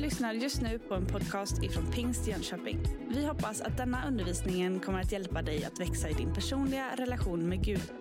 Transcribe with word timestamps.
lyssnar 0.00 0.32
just 0.32 0.62
nu 0.62 0.78
på 0.78 0.94
en 0.94 1.06
podcast 1.06 1.62
ifrån 1.62 1.90
Pingst 1.92 2.26
Jönköping. 2.26 2.78
Vi 3.08 3.26
hoppas 3.26 3.60
att 3.60 3.76
denna 3.76 4.08
undervisning 4.08 4.80
kommer 4.80 5.00
att 5.00 5.12
hjälpa 5.12 5.42
dig 5.42 5.64
att 5.64 5.80
växa 5.80 6.08
i 6.08 6.12
din 6.12 6.34
personliga 6.34 6.96
relation 6.96 7.48
med 7.48 7.64
Gud. 7.64 7.92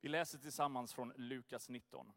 Vi 0.00 0.08
läser 0.08 0.38
tillsammans 0.38 0.94
från 0.94 1.12
Lukas 1.16 1.68
19. 1.68 2.12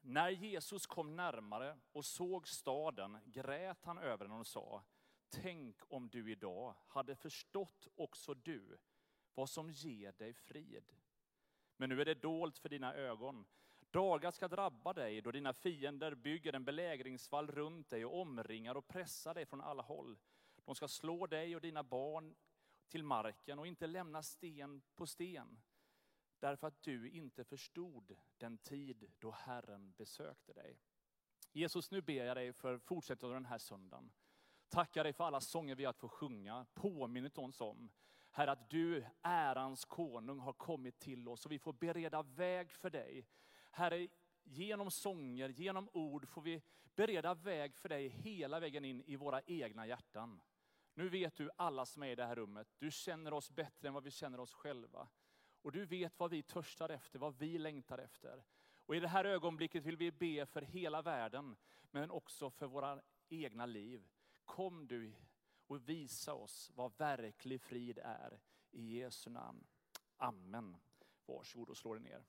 När 0.00 0.30
Jesus 0.30 0.86
kom 0.86 1.16
närmare 1.16 1.76
och 1.92 2.04
såg 2.04 2.48
staden 2.48 3.18
grät 3.24 3.84
han 3.84 3.98
över 3.98 4.24
den 4.24 4.32
och 4.32 4.46
sa, 4.46 4.82
tänk 5.30 5.76
om 5.88 6.08
du 6.08 6.32
idag 6.32 6.74
hade 6.86 7.16
förstått 7.16 7.88
också 7.94 8.34
du 8.34 8.78
vad 9.34 9.50
som 9.50 9.70
ger 9.70 10.12
dig 10.12 10.34
frid. 10.34 10.92
Men 11.76 11.88
nu 11.88 12.00
är 12.00 12.04
det 12.04 12.14
dolt 12.14 12.58
för 12.58 12.68
dina 12.68 12.94
ögon. 12.94 13.44
Dagar 13.96 14.30
ska 14.30 14.48
drabba 14.48 14.92
dig 14.92 15.20
då 15.20 15.30
dina 15.30 15.52
fiender 15.52 16.14
bygger 16.14 16.52
en 16.52 16.64
belägringsvall 16.64 17.46
runt 17.46 17.90
dig 17.90 18.04
och 18.04 18.20
omringar 18.20 18.74
och 18.74 18.88
pressar 18.88 19.34
dig 19.34 19.46
från 19.46 19.60
alla 19.60 19.82
håll. 19.82 20.18
De 20.64 20.74
ska 20.74 20.88
slå 20.88 21.26
dig 21.26 21.56
och 21.56 21.60
dina 21.60 21.82
barn 21.82 22.34
till 22.88 23.02
marken 23.02 23.58
och 23.58 23.66
inte 23.66 23.86
lämna 23.86 24.22
sten 24.22 24.82
på 24.94 25.06
sten. 25.06 25.60
Därför 26.38 26.66
att 26.66 26.82
du 26.82 27.10
inte 27.10 27.44
förstod 27.44 28.16
den 28.38 28.58
tid 28.58 29.10
då 29.18 29.30
Herren 29.30 29.92
besökte 29.92 30.52
dig. 30.52 30.80
Jesus, 31.52 31.90
nu 31.90 32.02
ber 32.02 32.24
jag 32.24 32.36
dig 32.36 32.52
för 32.52 32.78
fortsättningen 32.78 33.36
av 33.36 33.42
den 33.42 33.50
här 33.50 33.58
söndagen. 33.58 34.12
Tackar 34.68 35.04
dig 35.04 35.12
för 35.12 35.24
alla 35.24 35.40
sånger 35.40 35.74
vi 35.74 35.84
har 35.84 35.90
att 35.90 35.98
få 35.98 36.08
sjunga, 36.08 36.66
påminnet 36.74 37.38
oss 37.38 37.60
om. 37.60 37.90
Herre 38.30 38.52
att 38.52 38.70
du, 38.70 39.06
ärans 39.22 39.84
konung, 39.84 40.38
har 40.38 40.52
kommit 40.52 40.98
till 40.98 41.28
oss 41.28 41.46
och 41.46 41.52
vi 41.52 41.58
får 41.58 41.72
bereda 41.72 42.22
väg 42.22 42.70
för 42.70 42.90
dig. 42.90 43.26
Herre, 43.76 44.08
genom 44.44 44.90
sånger, 44.90 45.48
genom 45.48 45.88
ord 45.92 46.28
får 46.28 46.42
vi 46.42 46.62
bereda 46.94 47.34
väg 47.34 47.76
för 47.76 47.88
dig 47.88 48.08
hela 48.08 48.60
vägen 48.60 48.84
in 48.84 49.02
i 49.06 49.16
våra 49.16 49.42
egna 49.46 49.86
hjärtan. 49.86 50.40
Nu 50.94 51.08
vet 51.08 51.36
du 51.36 51.50
alla 51.56 51.86
som 51.86 52.02
är 52.02 52.06
i 52.06 52.14
det 52.14 52.26
här 52.26 52.36
rummet, 52.36 52.68
du 52.78 52.90
känner 52.90 53.32
oss 53.32 53.50
bättre 53.50 53.88
än 53.88 53.94
vad 53.94 54.04
vi 54.04 54.10
känner 54.10 54.40
oss 54.40 54.52
själva. 54.52 55.08
Och 55.62 55.72
du 55.72 55.86
vet 55.86 56.18
vad 56.18 56.30
vi 56.30 56.42
törstar 56.42 56.88
efter, 56.88 57.18
vad 57.18 57.38
vi 57.38 57.58
längtar 57.58 57.98
efter. 57.98 58.44
Och 58.86 58.96
i 58.96 59.00
det 59.00 59.08
här 59.08 59.24
ögonblicket 59.24 59.84
vill 59.84 59.96
vi 59.96 60.12
be 60.12 60.46
för 60.46 60.62
hela 60.62 61.02
världen, 61.02 61.56
men 61.90 62.10
också 62.10 62.50
för 62.50 62.66
våra 62.66 63.00
egna 63.28 63.66
liv. 63.66 64.08
Kom 64.44 64.86
du 64.86 65.12
och 65.66 65.88
visa 65.88 66.34
oss 66.34 66.70
vad 66.74 66.98
verklig 66.98 67.60
frid 67.60 67.98
är. 67.98 68.40
I 68.70 68.98
Jesu 68.98 69.30
namn. 69.30 69.66
Amen. 70.16 70.76
Varsågod 71.26 71.68
och 71.68 71.76
slå 71.76 71.94
dig 71.94 72.02
ner. 72.02 72.24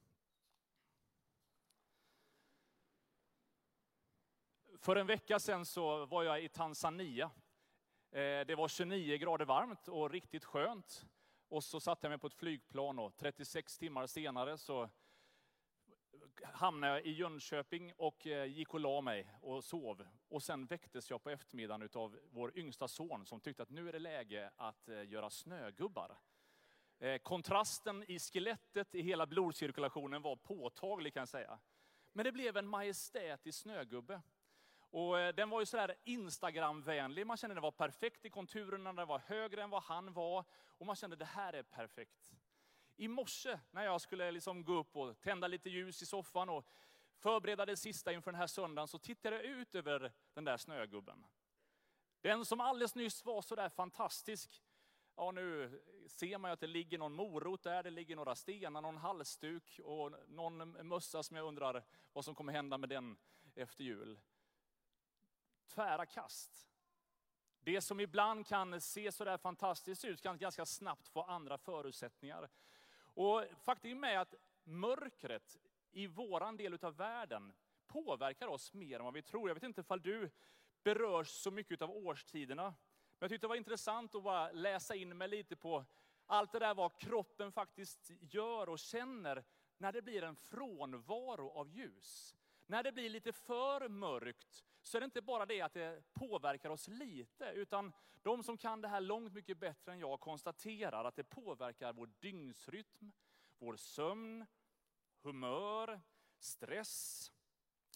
För 4.80 4.96
en 4.96 5.08
vecka 5.08 5.40
sedan 5.40 5.66
så 5.66 6.06
var 6.06 6.24
jag 6.24 6.44
i 6.44 6.50
Tanzania. 6.50 7.32
Eh, 8.12 8.20
det 8.20 8.56
var 8.58 8.68
29 8.68 9.18
grader 9.18 9.46
varmt 9.46 9.88
och 9.88 10.12
riktigt 10.12 10.46
skönt. 10.46 11.06
Och 11.50 11.64
så 11.64 11.80
satte 11.80 12.06
jag 12.08 12.10
mig 12.10 12.20
på 12.20 12.28
ett 12.28 12.34
flygplan 12.34 13.00
och 13.00 13.16
36 13.18 13.78
timmar 13.78 14.08
senare 14.08 14.58
så 14.58 14.90
hamnade 16.44 16.94
jag 16.94 17.06
i 17.06 17.12
Jönköping 17.12 17.94
och 17.98 18.28
eh, 18.28 18.46
gick 18.46 18.74
och 18.74 18.80
la 18.80 19.02
mig 19.02 19.32
och 19.42 19.64
sov. 19.64 20.08
Och 20.28 20.44
sen 20.44 20.66
väcktes 20.66 21.10
jag 21.10 21.24
på 21.24 21.30
eftermiddagen 21.30 21.90
av 21.94 22.20
vår 22.30 22.58
yngsta 22.58 22.88
son 22.88 23.26
som 23.26 23.40
tyckte 23.40 23.64
att 23.64 23.70
nu 23.70 23.90
är 23.90 23.94
det 23.94 24.00
läge 24.00 24.52
att 24.56 24.90
eh, 24.90 25.10
göra 25.10 25.30
snögubbar. 25.30 26.18
Kontrasten 27.24 28.04
i 28.08 28.20
skelettet 28.20 28.96
i 28.96 29.02
hela 29.02 29.26
blodcirkulationen 29.26 30.22
var 30.22 30.36
påtaglig 30.36 31.14
kan 31.14 31.22
jag 31.22 31.30
säga. 31.30 31.60
Men 32.14 32.24
det 32.24 32.32
blev 32.32 32.58
en 32.58 32.68
majestätisk 32.68 33.60
snögubbe. 33.60 34.22
Och 34.90 35.20
eh, 35.20 35.36
den 35.36 35.50
var 35.50 35.60
ju 35.60 35.66
sådär 35.66 35.96
Instagramvänlig, 36.04 37.28
man 37.28 37.38
kände 37.38 37.56
den 37.56 37.64
var 37.64 37.72
perfekt 37.72 38.26
i 38.26 38.30
konturerna, 38.30 38.94
den 38.94 39.08
var 39.08 39.20
högre 39.20 39.64
än 39.64 39.70
vad 39.70 39.84
han 39.84 40.14
var. 40.14 40.46
Och 40.52 40.86
man 40.86 40.96
kände 40.96 41.16
det 41.16 41.26
här 41.26 41.54
är 41.54 41.64
perfekt. 41.64 42.34
I 42.96 43.08
morse 43.08 43.60
när 43.72 43.84
jag 43.84 44.02
skulle 44.02 44.32
liksom 44.32 44.64
gå 44.64 44.74
upp 44.74 44.96
och 44.96 45.20
tända 45.22 45.48
lite 45.48 45.70
ljus 45.70 46.02
i 46.02 46.06
soffan 46.06 46.50
och 46.50 46.68
förbereda 47.18 47.66
det 47.66 47.78
sista 47.78 48.14
inför 48.14 48.32
den 48.32 48.40
här 48.40 48.48
söndagen, 48.48 48.88
så 48.88 49.00
tittade 49.00 49.36
jag 49.36 49.46
ut 49.46 49.76
över 49.76 50.14
den 50.34 50.46
där 50.46 50.58
snögubben. 50.58 51.26
Den 52.22 52.46
som 52.46 52.62
alldeles 52.62 52.96
nyss 52.96 53.26
var 53.26 53.42
sådär 53.42 53.70
fantastisk, 53.70 54.64
ja 55.16 55.32
nu 55.32 55.82
ser 56.08 56.38
man 56.38 56.50
ju 56.52 56.54
att 56.54 56.60
det 56.60 56.68
ligger 56.68 56.98
någon 56.98 57.14
morot 57.14 57.64
där, 57.64 57.84
det 57.84 57.90
ligger 57.90 58.16
några 58.16 58.36
stenar, 58.36 58.82
någon 58.82 58.98
halsduk 58.98 59.80
och 59.84 60.12
någon 60.28 60.88
mössa 60.88 61.24
som 61.24 61.38
jag 61.38 61.48
undrar 61.48 61.84
vad 62.14 62.26
som 62.26 62.36
kommer 62.36 62.54
hända 62.54 62.78
med 62.78 62.90
den 62.90 63.18
efter 63.56 63.84
jul 63.84 64.20
tvära 65.68 66.06
kast. 66.06 66.68
Det 67.60 67.82
som 67.82 68.00
ibland 68.00 68.48
kan 68.48 68.82
se 68.82 69.12
sådär 69.12 69.38
fantastiskt 69.38 70.06
ut 70.06 70.22
kan 70.22 70.38
ganska 70.38 70.66
snabbt 70.66 71.08
få 71.08 71.22
andra 71.22 71.58
förutsättningar. 71.58 72.50
Och 73.00 73.44
faktum 73.62 74.04
är 74.04 74.18
att 74.18 74.36
mörkret 74.64 75.58
i 75.92 76.08
våran 76.08 76.58
del 76.58 76.78
av 76.82 76.96
världen 76.96 77.54
påverkar 77.88 78.48
oss 78.48 78.74
mer 78.74 79.00
än 79.00 79.06
vad 79.06 79.14
vi 79.14 79.22
tror. 79.22 79.50
Jag 79.50 79.56
vet 79.56 79.64
inte 79.64 79.82
ifall 79.82 80.02
du 80.02 80.32
berörs 80.84 81.28
så 81.28 81.52
mycket 81.52 81.82
av 81.82 81.92
årstiderna. 81.92 82.64
Men 82.64 82.76
jag 83.20 83.30
tyckte 83.30 83.48
det 83.48 83.50
var 83.50 83.56
intressant 83.56 84.16
att 84.16 84.24
bara 84.24 84.52
läsa 84.52 84.96
in 84.96 85.18
mig 85.18 85.28
lite 85.28 85.56
på 85.56 85.86
allt 86.26 86.52
det 86.52 86.60
där 86.60 86.74
vad 86.74 86.98
kroppen 86.98 87.52
faktiskt 87.52 88.12
gör 88.20 88.70
och 88.70 88.80
känner 88.80 89.44
när 89.78 89.92
det 89.92 90.02
blir 90.02 90.24
en 90.24 90.36
frånvaro 90.36 91.50
av 91.50 91.70
ljus. 91.70 92.36
När 92.66 92.84
det 92.84 92.92
blir 92.92 93.10
lite 93.10 93.34
för 93.34 93.90
mörkt 93.90 94.66
så 94.88 94.98
är 94.98 95.00
det 95.00 95.06
inte 95.06 95.22
bara 95.22 95.46
det 95.46 95.62
att 95.62 95.74
det 95.74 96.04
påverkar 96.14 96.70
oss 96.70 96.88
lite, 96.88 97.46
utan 97.46 97.94
de 98.22 98.44
som 98.44 98.58
kan 98.58 98.82
det 98.82 98.88
här 98.88 99.02
långt 99.02 99.34
mycket 99.34 99.58
bättre 99.58 99.92
än 99.92 100.00
jag 100.00 100.20
konstaterar 100.20 101.06
att 101.06 101.16
det 101.16 101.24
påverkar 101.24 101.94
vår 101.94 102.10
dygnsrytm, 102.20 103.12
vår 103.58 103.76
sömn, 103.76 104.46
humör, 105.22 106.02
stress. 106.40 107.32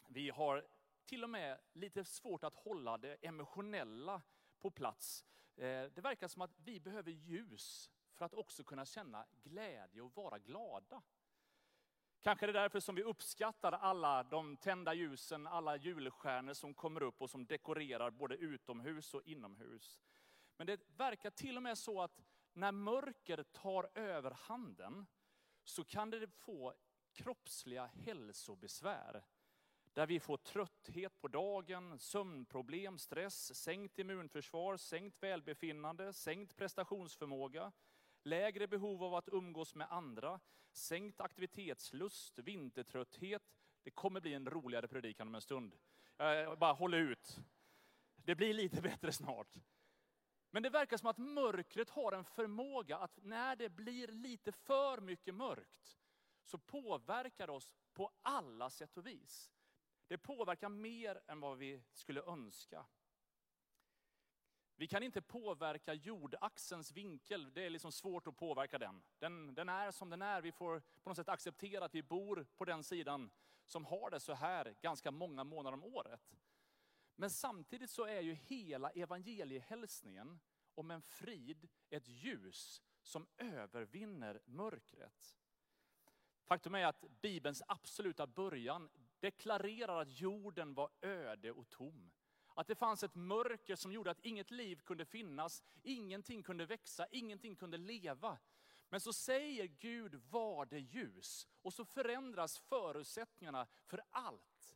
Vi 0.07 0.29
har 0.29 0.67
till 1.05 1.23
och 1.23 1.29
med 1.29 1.59
lite 1.73 2.03
svårt 2.05 2.43
att 2.43 2.55
hålla 2.55 2.97
det 2.97 3.17
emotionella 3.21 4.21
på 4.59 4.71
plats. 4.71 5.25
Eh, 5.55 5.63
det 5.63 6.01
verkar 6.01 6.27
som 6.27 6.41
att 6.41 6.51
vi 6.57 6.79
behöver 6.79 7.11
ljus 7.11 7.91
för 8.13 8.25
att 8.25 8.33
också 8.33 8.63
kunna 8.63 8.85
känna 8.85 9.25
glädje 9.43 10.01
och 10.01 10.15
vara 10.15 10.39
glada. 10.39 11.01
Kanske 12.21 12.45
är 12.45 12.47
det 12.47 12.59
därför 12.59 12.79
som 12.79 12.95
vi 12.95 13.03
uppskattar 13.03 13.71
alla 13.71 14.23
de 14.23 14.57
tända 14.57 14.93
ljusen, 14.93 15.47
alla 15.47 15.77
julstjärnor 15.77 16.53
som 16.53 16.73
kommer 16.73 17.03
upp 17.03 17.21
och 17.21 17.29
som 17.29 17.45
dekorerar 17.45 18.11
både 18.11 18.35
utomhus 18.35 19.13
och 19.13 19.21
inomhus. 19.25 19.99
Men 20.57 20.67
det 20.67 20.79
verkar 20.97 21.29
till 21.29 21.57
och 21.57 21.63
med 21.63 21.77
så 21.77 22.01
att 22.01 22.21
när 22.53 22.71
mörker 22.71 23.43
tar 23.43 23.89
över 23.93 24.31
handen, 24.31 25.07
så 25.63 25.83
kan 25.83 26.09
det 26.09 26.27
få 26.27 26.73
kroppsliga 27.13 27.85
hälsobesvär. 27.85 29.23
Där 29.93 30.07
vi 30.07 30.19
får 30.19 30.37
trötthet 30.37 31.21
på 31.21 31.27
dagen, 31.27 31.99
sömnproblem, 31.99 32.97
stress, 32.97 33.55
sänkt 33.55 33.99
immunförsvar, 33.99 34.77
sänkt 34.77 35.23
välbefinnande, 35.23 36.13
sänkt 36.13 36.55
prestationsförmåga 36.55 37.71
lägre 38.23 38.67
behov 38.67 39.03
av 39.03 39.15
att 39.15 39.29
umgås 39.31 39.75
med 39.75 39.87
andra, 39.91 40.39
sänkt 40.71 41.21
aktivitetslust, 41.21 42.39
vintertrötthet. 42.39 43.43
Det 43.83 43.91
kommer 43.91 44.21
bli 44.21 44.33
en 44.33 44.49
roligare 44.49 44.87
predikan 44.87 45.27
om 45.27 45.35
en 45.35 45.41
stund. 45.41 45.75
Jag 46.17 46.59
bara 46.59 46.73
håller 46.73 46.97
ut. 46.97 47.39
Det 48.15 48.35
blir 48.35 48.53
lite 48.53 48.81
bättre 48.81 49.11
snart. 49.11 49.57
Men 50.51 50.63
det 50.63 50.69
verkar 50.69 50.97
som 50.97 51.09
att 51.09 51.17
mörkret 51.17 51.89
har 51.89 52.11
en 52.11 52.25
förmåga 52.25 52.97
att 52.97 53.19
när 53.23 53.55
det 53.55 53.69
blir 53.69 54.07
lite 54.07 54.51
för 54.51 55.01
mycket 55.01 55.35
mörkt, 55.35 55.99
så 56.43 56.57
påverkar 56.57 57.47
det 57.47 57.53
oss 57.53 57.73
på 57.93 58.11
alla 58.21 58.69
sätt 58.69 58.97
och 58.97 59.07
vis. 59.07 59.51
Det 60.07 60.17
påverkar 60.17 60.69
mer 60.69 61.21
än 61.27 61.39
vad 61.39 61.57
vi 61.57 61.83
skulle 61.93 62.21
önska. 62.21 62.85
Vi 64.81 64.87
kan 64.87 65.03
inte 65.03 65.21
påverka 65.21 65.93
jordaxelns 65.93 66.91
vinkel, 66.91 67.53
det 67.53 67.65
är 67.65 67.69
liksom 67.69 67.91
svårt 67.91 68.27
att 68.27 68.37
påverka 68.37 68.77
den. 68.77 69.03
den. 69.19 69.53
Den 69.53 69.69
är 69.69 69.91
som 69.91 70.09
den 70.09 70.21
är, 70.21 70.41
vi 70.41 70.51
får 70.51 70.79
på 70.79 71.09
något 71.09 71.15
sätt 71.15 71.29
acceptera 71.29 71.85
att 71.85 71.95
vi 71.95 72.03
bor 72.03 72.45
på 72.57 72.65
den 72.65 72.83
sidan 72.83 73.31
som 73.65 73.85
har 73.85 74.09
det 74.09 74.19
så 74.19 74.33
här 74.33 74.75
ganska 74.81 75.11
många 75.11 75.43
månader 75.43 75.73
om 75.73 75.83
året. 75.83 76.35
Men 77.15 77.29
samtidigt 77.29 77.89
så 77.89 78.05
är 78.05 78.21
ju 78.21 78.33
hela 78.33 78.89
evangeliehälsningen 78.89 80.39
om 80.75 80.91
en 80.91 81.01
frid 81.01 81.69
ett 81.89 82.07
ljus 82.07 82.81
som 83.01 83.27
övervinner 83.37 84.41
mörkret. 84.45 85.37
Faktum 86.43 86.75
är 86.75 86.85
att 86.85 87.05
Bibelns 87.21 87.63
absoluta 87.67 88.27
början 88.27 88.89
deklarerar 89.19 90.01
att 90.01 90.19
jorden 90.19 90.73
var 90.73 90.89
öde 91.01 91.51
och 91.51 91.69
tom. 91.69 92.11
Att 92.55 92.67
det 92.67 92.75
fanns 92.75 93.03
ett 93.03 93.15
mörker 93.15 93.75
som 93.75 93.91
gjorde 93.91 94.11
att 94.11 94.25
inget 94.25 94.51
liv 94.51 94.81
kunde 94.85 95.05
finnas, 95.05 95.63
ingenting 95.83 96.43
kunde 96.43 96.65
växa, 96.65 97.07
ingenting 97.11 97.55
kunde 97.55 97.77
leva. 97.77 98.37
Men 98.89 99.01
så 99.01 99.13
säger 99.13 99.65
Gud, 99.65 100.15
var 100.29 100.65
det 100.65 100.79
ljus? 100.79 101.47
Och 101.61 101.73
så 101.73 101.85
förändras 101.85 102.59
förutsättningarna 102.59 103.67
för 103.85 104.01
allt. 104.09 104.75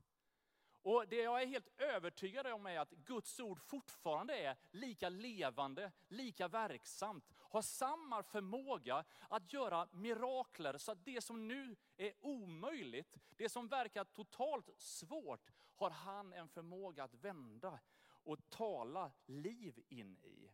Och 0.85 1.07
det 1.07 1.15
jag 1.15 1.41
är 1.41 1.47
helt 1.47 1.81
övertygad 1.81 2.47
om 2.47 2.65
är 2.65 2.79
att 2.79 2.91
Guds 2.91 3.39
ord 3.39 3.59
fortfarande 3.59 4.37
är 4.37 4.57
lika 4.71 5.09
levande, 5.09 5.91
lika 6.07 6.47
verksamt. 6.47 7.33
Har 7.37 7.61
samma 7.61 8.23
förmåga 8.23 9.03
att 9.29 9.53
göra 9.53 9.87
mirakler 9.91 10.77
så 10.77 10.91
att 10.91 11.05
det 11.05 11.21
som 11.21 11.47
nu 11.47 11.75
är 11.97 12.13
omöjligt, 12.21 13.17
det 13.37 13.49
som 13.49 13.67
verkar 13.67 14.03
totalt 14.03 14.69
svårt, 14.77 15.51
har 15.75 15.89
han 15.89 16.33
en 16.33 16.47
förmåga 16.47 17.03
att 17.03 17.13
vända 17.13 17.79
och 18.07 18.49
tala 18.49 19.11
liv 19.25 19.83
in 19.89 20.17
i. 20.17 20.51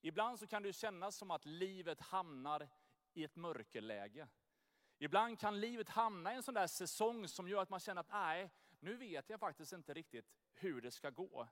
Ibland 0.00 0.38
så 0.38 0.46
kan 0.46 0.62
det 0.62 0.72
kännas 0.72 1.16
som 1.16 1.30
att 1.30 1.44
livet 1.44 2.00
hamnar 2.00 2.68
i 3.12 3.24
ett 3.24 3.36
mörkerläge. 3.36 4.28
Ibland 4.98 5.38
kan 5.38 5.60
livet 5.60 5.88
hamna 5.88 6.32
i 6.32 6.36
en 6.36 6.42
sån 6.42 6.54
där 6.54 6.66
säsong 6.66 7.28
som 7.28 7.48
gör 7.48 7.62
att 7.62 7.70
man 7.70 7.80
känner 7.80 8.00
att 8.00 8.10
nej, 8.10 8.50
nu 8.80 8.96
vet 8.96 9.30
jag 9.30 9.40
faktiskt 9.40 9.72
inte 9.72 9.94
riktigt 9.94 10.32
hur 10.52 10.80
det 10.80 10.90
ska 10.90 11.10
gå. 11.10 11.48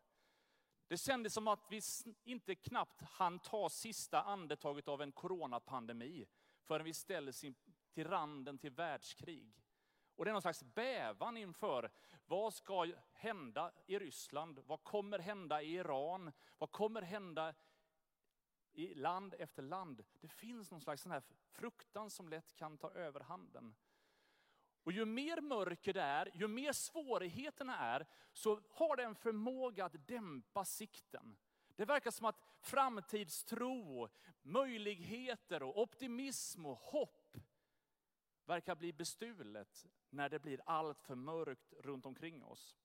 Det 0.89 0.99
kändes 0.99 1.35
som 1.35 1.49
att 1.49 1.67
vi 1.71 1.81
inte 2.25 2.55
knappt 2.55 3.03
hann 3.03 3.39
ta 3.39 3.69
sista 3.69 4.23
andetaget 4.23 4.89
av 4.89 5.03
en 5.03 5.13
coronapandemi 5.13 6.27
förrän 6.63 6.85
vi 6.85 6.95
ställdes 6.95 7.45
till 7.93 8.09
randen 8.09 8.59
till 8.59 8.71
världskrig. 8.71 9.65
Och 10.21 10.25
det 10.25 10.31
är 10.31 10.33
någon 10.33 10.43
slags 10.43 10.63
bävan 10.63 11.37
inför 11.37 11.91
vad 12.27 12.55
ska 12.55 12.93
hända 13.13 13.73
i 13.87 13.99
Ryssland? 13.99 14.59
Vad 14.67 14.85
kommer 14.85 15.19
hända 15.19 15.63
i 15.63 15.75
Iran? 15.75 16.33
Vad 16.59 16.73
kommer 16.73 17.03
hända 17.03 17.55
i 18.73 18.95
land 18.95 19.35
efter 19.39 19.63
land? 19.63 20.05
Det 20.21 20.29
finns 20.29 20.71
någon 20.71 20.81
slags 20.81 21.03
sån 21.03 21.13
här 21.13 21.23
fruktan 21.51 22.11
som 22.11 22.29
lätt 22.29 22.55
kan 22.55 22.79
ta 22.79 22.91
överhanden. 22.91 23.75
Och 24.83 24.93
ju 24.93 25.05
mer 25.05 25.41
mörker 25.41 25.93
det 25.93 26.03
är, 26.03 26.31
ju 26.35 26.49
mer 26.49 26.73
svårigheterna 26.73 27.79
är, 27.79 28.07
så 28.33 28.63
har 28.71 28.97
det 28.97 29.05
en 29.05 29.15
förmåga 29.15 29.85
att 29.85 30.07
dämpa 30.09 30.65
sikten. 30.65 31.37
Det 31.77 31.85
verkar 31.85 32.11
som 32.11 32.27
att 32.27 32.41
framtidstro, 32.61 34.09
möjligheter 34.43 35.63
och 35.63 35.83
optimism 35.83 36.67
och 36.67 36.79
hopp 36.79 37.20
verkar 38.45 38.75
bli 38.75 38.93
bestulet 38.93 39.87
när 40.11 40.29
det 40.29 40.39
blir 40.39 40.61
allt 40.67 41.03
för 41.03 41.15
mörkt 41.15 41.73
runt 41.79 42.07
omkring 42.07 42.45
oss. 42.45 42.77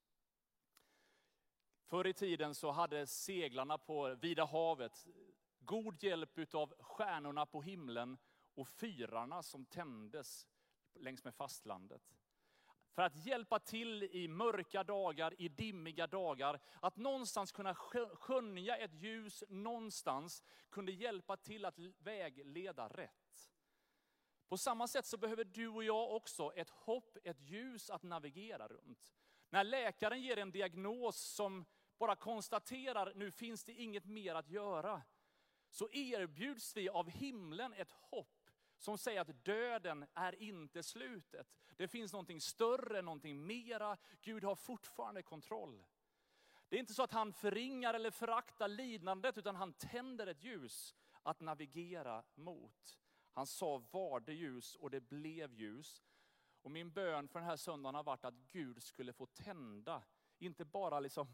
Förr 1.85 2.07
i 2.07 2.13
tiden 2.13 2.55
så 2.55 2.71
hade 2.71 3.07
seglarna 3.07 3.77
på 3.77 4.15
vida 4.15 4.45
havet 4.45 5.07
god 5.59 6.03
hjälp 6.03 6.55
av 6.55 6.73
stjärnorna 6.79 7.45
på 7.45 7.61
himlen 7.61 8.17
och 8.53 8.67
fyrarna 8.67 9.43
som 9.43 9.65
tändes 9.65 10.47
längs 10.93 11.23
med 11.23 11.35
fastlandet. 11.35 12.15
För 12.95 13.01
att 13.01 13.25
hjälpa 13.25 13.59
till 13.59 14.03
i 14.03 14.27
mörka 14.27 14.83
dagar, 14.83 15.41
i 15.41 15.49
dimmiga 15.49 16.07
dagar. 16.07 16.59
Att 16.79 16.97
någonstans 16.97 17.51
kunna 17.51 17.75
skönja 17.75 18.77
ett 18.77 18.93
ljus 18.93 19.43
någonstans 19.49 20.43
kunde 20.69 20.91
hjälpa 20.91 21.37
till 21.37 21.65
att 21.65 21.79
vägleda 21.79 22.87
rätt. 22.87 23.24
På 24.47 24.57
samma 24.57 24.87
sätt 24.87 25.05
så 25.05 25.17
behöver 25.17 25.43
du 25.43 25.67
och 25.67 25.83
jag 25.83 26.15
också 26.15 26.53
ett 26.55 26.69
hopp, 26.69 27.17
ett 27.23 27.41
ljus 27.41 27.89
att 27.89 28.03
navigera 28.03 28.67
runt. 28.67 29.13
När 29.49 29.63
läkaren 29.63 30.21
ger 30.21 30.37
en 30.37 30.51
diagnos 30.51 31.17
som 31.17 31.65
bara 31.97 32.15
konstaterar, 32.15 33.13
nu 33.15 33.31
finns 33.31 33.63
det 33.63 33.73
inget 33.73 34.05
mer 34.05 34.35
att 34.35 34.49
göra. 34.49 35.01
Så 35.69 35.89
erbjuds 35.91 36.77
vi 36.77 36.89
av 36.89 37.09
himlen 37.09 37.73
ett 37.73 37.91
hopp 37.91 38.51
som 38.77 38.97
säger 38.97 39.21
att 39.21 39.45
döden 39.45 40.05
är 40.13 40.41
inte 40.41 40.83
slutet. 40.83 41.55
Det 41.77 41.87
finns 41.87 42.13
någonting 42.13 42.41
större, 42.41 43.01
någonting 43.01 43.45
mera. 43.45 43.97
Gud 44.21 44.43
har 44.43 44.55
fortfarande 44.55 45.23
kontroll. 45.23 45.85
Det 46.69 46.75
är 46.75 46.79
inte 46.79 46.93
så 46.93 47.03
att 47.03 47.11
han 47.11 47.33
förringar 47.33 47.93
eller 47.93 48.11
föraktar 48.11 48.67
lidandet, 48.67 49.37
utan 49.37 49.55
han 49.55 49.73
tänder 49.73 50.27
ett 50.27 50.43
ljus 50.43 50.95
att 51.23 51.39
navigera 51.39 52.23
mot. 52.35 52.99
Han 53.35 53.47
sa 53.47 53.77
var 53.91 54.19
det 54.19 54.33
ljus 54.33 54.75
och 54.75 54.89
det 54.89 55.01
blev 55.01 55.53
ljus. 55.53 56.03
Och 56.61 56.71
min 56.71 56.91
bön 56.91 57.27
för 57.27 57.39
den 57.39 57.49
här 57.49 57.57
söndagen 57.57 57.95
har 57.95 58.03
varit 58.03 58.25
att 58.25 58.35
Gud 58.35 58.83
skulle 58.83 59.13
få 59.13 59.25
tända, 59.25 60.03
inte 60.37 60.65
bara 60.65 60.99
liksom 60.99 61.27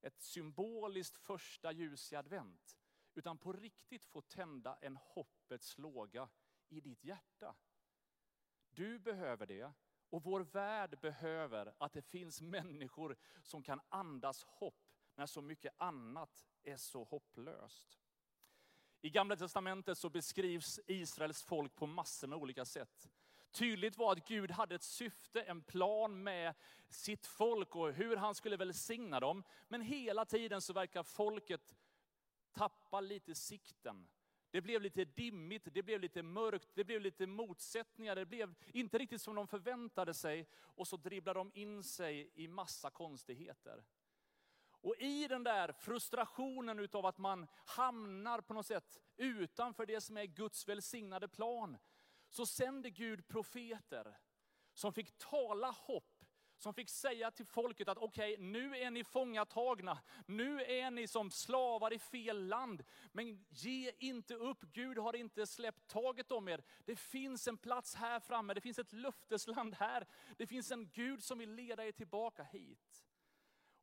ett 0.00 0.20
symboliskt 0.20 1.16
första 1.16 1.72
ljus 1.72 2.12
i 2.12 2.16
advent, 2.16 2.78
utan 3.14 3.38
på 3.38 3.52
riktigt 3.52 4.04
få 4.04 4.20
tända 4.20 4.78
en 4.80 4.96
hoppets 4.96 5.78
låga 5.78 6.28
i 6.68 6.80
ditt 6.80 7.04
hjärta. 7.04 7.54
Du 8.70 8.98
behöver 8.98 9.46
det 9.46 9.72
och 10.10 10.22
vår 10.22 10.40
värld 10.40 10.98
behöver 11.00 11.74
att 11.78 11.92
det 11.92 12.02
finns 12.02 12.40
människor 12.40 13.16
som 13.42 13.62
kan 13.62 13.80
andas 13.88 14.44
hopp 14.44 14.90
när 15.14 15.26
så 15.26 15.42
mycket 15.42 15.74
annat 15.76 16.46
är 16.62 16.76
så 16.76 17.04
hopplöst. 17.04 17.98
I 19.00 19.10
Gamla 19.10 19.36
Testamentet 19.36 19.98
så 19.98 20.08
beskrivs 20.08 20.80
Israels 20.86 21.42
folk 21.42 21.74
på 21.74 21.86
massor 21.86 22.28
med 22.28 22.38
olika 22.38 22.64
sätt. 22.64 23.10
Tydligt 23.50 23.96
var 23.96 24.12
att 24.12 24.28
Gud 24.28 24.50
hade 24.50 24.74
ett 24.74 24.82
syfte, 24.82 25.42
en 25.42 25.62
plan 25.62 26.22
med 26.22 26.54
sitt 26.88 27.26
folk 27.26 27.76
och 27.76 27.92
hur 27.92 28.16
han 28.16 28.34
skulle 28.34 28.56
välsigna 28.56 29.20
dem. 29.20 29.44
Men 29.68 29.80
hela 29.80 30.24
tiden 30.24 30.60
så 30.60 30.72
verkar 30.72 31.02
folket 31.02 31.74
tappa 32.52 33.00
lite 33.00 33.34
sikten 33.34 34.08
det 34.50 34.60
blev 34.60 34.82
lite 34.82 35.04
dimmigt, 35.04 35.68
det 35.72 35.82
blev 35.82 36.00
lite 36.00 36.22
mörkt, 36.22 36.68
det 36.74 36.84
blev 36.84 37.00
lite 37.00 37.26
motsättningar, 37.26 38.16
det 38.16 38.26
blev 38.26 38.54
inte 38.66 38.98
riktigt 38.98 39.22
som 39.22 39.34
de 39.34 39.46
förväntade 39.46 40.14
sig. 40.14 40.46
Och 40.54 40.88
så 40.88 40.96
dribblar 40.96 41.34
de 41.34 41.50
in 41.54 41.82
sig 41.82 42.30
i 42.34 42.48
massa 42.48 42.90
konstigheter. 42.90 43.84
Och 44.88 44.96
i 44.98 45.28
den 45.28 45.44
där 45.44 45.72
frustrationen 45.72 46.78
utav 46.78 47.06
att 47.06 47.18
man 47.18 47.46
hamnar 47.64 48.40
på 48.40 48.54
något 48.54 48.66
sätt 48.66 48.98
utanför 49.16 49.86
det 49.86 50.00
som 50.00 50.16
är 50.16 50.24
Guds 50.24 50.68
välsignade 50.68 51.28
plan, 51.28 51.78
så 52.28 52.46
sände 52.46 52.90
Gud 52.90 53.28
profeter 53.28 54.18
som 54.74 54.92
fick 54.92 55.18
tala 55.18 55.70
hopp 55.70 56.24
som 56.56 56.74
fick 56.74 56.90
säga 56.90 57.30
till 57.30 57.46
folket 57.46 57.88
att 57.88 57.98
okej, 57.98 58.32
okay, 58.32 58.46
nu 58.46 58.76
är 58.76 58.90
ni 58.90 59.04
fångatagna. 59.04 59.98
Nu 60.26 60.62
är 60.62 60.90
ni 60.90 61.06
som 61.06 61.30
slavar 61.30 61.92
i 61.92 61.98
fel 61.98 62.46
land. 62.46 62.84
Men 63.12 63.46
ge 63.48 63.92
inte 63.98 64.34
upp, 64.34 64.62
Gud 64.62 64.98
har 64.98 65.16
inte 65.16 65.46
släppt 65.46 65.86
taget 65.86 66.32
om 66.32 66.48
er. 66.48 66.64
Det 66.84 66.96
finns 66.96 67.48
en 67.48 67.58
plats 67.58 67.94
här 67.94 68.20
framme, 68.20 68.54
det 68.54 68.60
finns 68.60 68.78
ett 68.78 68.92
löftesland 68.92 69.74
här. 69.74 70.06
Det 70.36 70.46
finns 70.46 70.70
en 70.70 70.90
Gud 70.90 71.24
som 71.24 71.38
vill 71.38 71.54
leda 71.54 71.86
er 71.86 71.92
tillbaka 71.92 72.42
hit. 72.42 73.04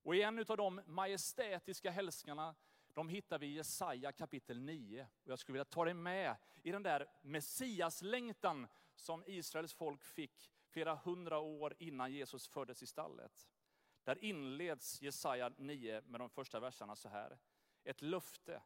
Och 0.05 0.15
i 0.15 0.21
en 0.21 0.45
av 0.47 0.57
de 0.57 0.81
majestätiska 0.85 1.91
hälsningarna, 1.91 2.55
de 2.93 3.09
hittar 3.09 3.39
vi 3.39 3.47
i 3.47 3.53
Jesaja 3.53 4.11
kapitel 4.11 4.59
9. 4.59 5.07
Och 5.23 5.31
jag 5.31 5.39
skulle 5.39 5.53
vilja 5.53 5.65
ta 5.65 5.85
dig 5.85 5.93
med 5.93 6.35
i 6.63 6.71
den 6.71 6.83
där 6.83 7.07
Messiaslängtan 7.21 8.67
som 8.95 9.23
Israels 9.27 9.73
folk 9.73 10.03
fick 10.03 10.51
flera 10.67 10.95
hundra 10.95 11.39
år 11.39 11.75
innan 11.79 12.11
Jesus 12.11 12.47
föddes 12.47 12.83
i 12.83 12.85
stallet. 12.85 13.49
Där 14.03 14.23
inleds 14.23 15.01
Jesaja 15.01 15.51
9 15.57 16.01
med 16.01 16.19
de 16.19 16.29
första 16.29 16.59
verserna 16.59 16.95
så 16.95 17.09
här. 17.09 17.37
Ett 17.83 18.01
löfte. 18.01 18.61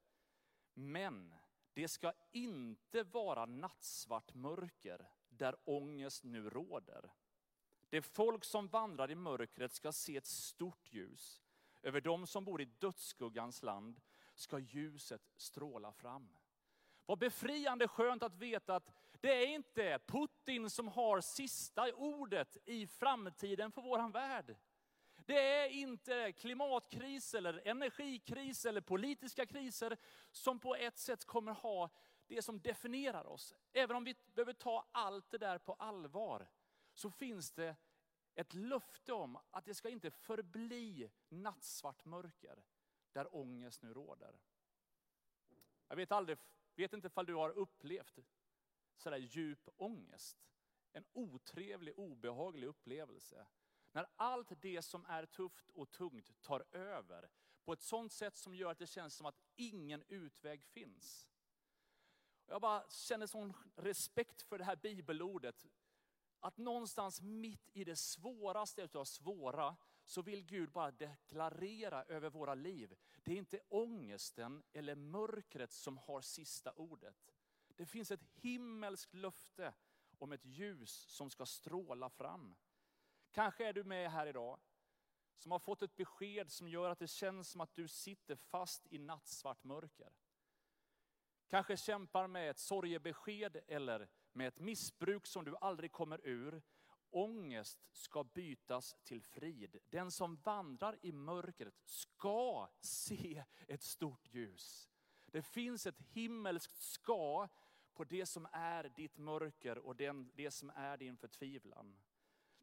Men 0.73 1.33
det 1.73 1.87
ska 1.87 2.13
inte 2.31 3.03
vara 3.03 3.45
nattsvart 3.45 4.33
mörker 4.33 5.09
där 5.29 5.55
ångest 5.65 6.23
nu 6.23 6.49
råder. 6.49 7.13
Det 7.89 8.01
folk 8.01 8.43
som 8.43 8.67
vandrar 8.67 9.11
i 9.11 9.15
mörkret 9.15 9.73
ska 9.73 9.91
se 9.91 10.17
ett 10.17 10.25
stort 10.25 10.93
ljus. 10.93 11.41
Över 11.81 12.01
dem 12.01 12.27
som 12.27 12.45
bor 12.45 12.61
i 12.61 12.65
dödsskuggans 12.65 13.63
land 13.63 14.01
ska 14.35 14.59
ljuset 14.59 15.21
stråla 15.35 15.91
fram. 15.91 16.35
Vad 17.05 17.19
befriande 17.19 17.87
skönt 17.87 18.23
att 18.23 18.35
veta 18.35 18.75
att 18.75 18.93
det 19.21 19.43
är 19.43 19.47
inte 19.47 19.99
Putin 20.07 20.69
som 20.69 20.87
har 20.87 21.21
sista 21.21 21.93
ordet 21.95 22.57
i 22.65 22.87
framtiden 22.87 23.71
för 23.71 23.81
våran 23.81 24.11
värld. 24.11 24.55
Det 25.25 25.39
är 25.39 25.69
inte 25.69 26.31
klimatkris 26.31 27.33
eller 27.33 27.67
energikris 27.67 28.65
eller 28.65 28.81
politiska 28.81 29.45
kriser 29.45 29.97
som 30.31 30.59
på 30.59 30.75
ett 30.75 30.97
sätt 30.97 31.25
kommer 31.25 31.51
ha 31.51 31.89
det 32.27 32.41
som 32.41 32.61
definierar 32.61 33.27
oss. 33.27 33.55
Även 33.73 33.95
om 33.95 34.03
vi 34.03 34.15
behöver 34.33 34.53
ta 34.53 34.87
allt 34.91 35.31
det 35.31 35.37
där 35.37 35.57
på 35.57 35.73
allvar, 35.73 36.47
så 36.99 37.11
finns 37.11 37.51
det 37.51 37.75
ett 38.35 38.53
löfte 38.53 39.13
om 39.13 39.39
att 39.51 39.65
det 39.65 39.73
ska 39.73 39.89
inte 39.89 40.11
förbli 40.11 41.11
nattsvart 41.29 42.05
mörker 42.05 42.63
där 43.11 43.35
ångest 43.35 43.81
nu 43.81 43.93
råder. 43.93 44.39
Jag 45.87 45.95
vet 45.95 46.11
aldrig 46.11 46.37
Vet 46.79 46.93
inte 46.93 47.07
ifall 47.07 47.25
du 47.25 47.35
har 47.35 47.49
upplevt 47.49 48.19
sådär 48.95 49.17
djup 49.17 49.69
ångest. 49.75 50.37
En 50.91 51.05
otrevlig, 51.13 51.99
obehaglig 51.99 52.67
upplevelse. 52.67 53.47
När 53.91 54.07
allt 54.15 54.61
det 54.61 54.81
som 54.81 55.05
är 55.05 55.25
tufft 55.25 55.69
och 55.69 55.91
tungt 55.91 56.41
tar 56.41 56.65
över 56.71 57.29
på 57.63 57.73
ett 57.73 57.81
sånt 57.81 58.13
sätt 58.13 58.37
som 58.37 58.55
gör 58.55 58.71
att 58.71 58.77
det 58.77 58.87
känns 58.87 59.15
som 59.15 59.25
att 59.25 59.39
ingen 59.55 60.03
utväg 60.07 60.63
finns. 60.63 61.29
Jag 62.45 62.61
bara 62.61 62.89
känner 62.89 63.27
sån 63.27 63.53
respekt 63.75 64.41
för 64.41 64.57
det 64.57 64.63
här 64.63 64.75
bibelordet. 64.75 65.67
Att 66.39 66.57
någonstans 66.57 67.21
mitt 67.21 67.69
i 67.73 67.83
det 67.83 67.95
svåraste 67.95 68.81
utav 68.81 69.05
svåra, 69.05 69.77
så 70.05 70.21
vill 70.21 70.45
Gud 70.45 70.71
bara 70.71 70.91
deklarera 70.91 72.03
över 72.03 72.29
våra 72.29 72.55
liv. 72.55 72.95
Det 73.23 73.33
är 73.33 73.37
inte 73.37 73.61
ångesten 73.69 74.63
eller 74.73 74.95
mörkret 74.95 75.71
som 75.71 75.97
har 75.97 76.21
sista 76.21 76.71
ordet. 76.71 77.31
Det 77.75 77.85
finns 77.85 78.11
ett 78.11 78.23
himmelskt 78.35 79.13
löfte 79.13 79.73
om 80.17 80.31
ett 80.31 80.45
ljus 80.45 80.91
som 80.91 81.29
ska 81.29 81.45
stråla 81.45 82.09
fram. 82.09 82.55
Kanske 83.31 83.67
är 83.67 83.73
du 83.73 83.83
med 83.83 84.11
här 84.11 84.27
idag 84.27 84.59
som 85.37 85.51
har 85.51 85.59
fått 85.59 85.81
ett 85.81 85.95
besked 85.95 86.51
som 86.51 86.67
gör 86.67 86.89
att 86.89 86.99
det 86.99 87.07
känns 87.07 87.49
som 87.49 87.61
att 87.61 87.75
du 87.75 87.87
sitter 87.87 88.35
fast 88.35 88.87
i 88.89 88.97
nattsvart 88.97 89.63
mörker. 89.63 90.13
Kanske 91.47 91.77
kämpar 91.77 92.27
med 92.27 92.49
ett 92.49 92.59
sorgebesked 92.59 93.57
eller 93.67 94.09
med 94.33 94.47
ett 94.47 94.59
missbruk 94.59 95.27
som 95.27 95.45
du 95.45 95.55
aldrig 95.61 95.91
kommer 95.91 96.27
ur. 96.27 96.61
Ångest 97.11 97.79
ska 97.91 98.23
bytas 98.23 98.95
till 99.03 99.21
frid. 99.21 99.77
Den 99.89 100.11
som 100.11 100.35
vandrar 100.35 100.97
i 101.01 101.11
mörkret 101.11 101.75
ska 101.85 102.69
se 102.81 103.43
ett 103.67 103.83
stort 103.83 104.27
ljus. 104.33 104.89
Det 105.25 105.41
finns 105.41 105.87
ett 105.87 105.99
himmelskt 105.99 106.81
ska 106.81 107.47
på 107.93 108.03
det 108.03 108.25
som 108.25 108.47
är 108.51 108.83
ditt 108.83 109.17
mörker 109.17 109.77
och 109.77 109.95
det 110.35 110.51
som 110.51 110.69
är 110.75 110.97
din 110.97 111.17
förtvivlan. 111.17 111.97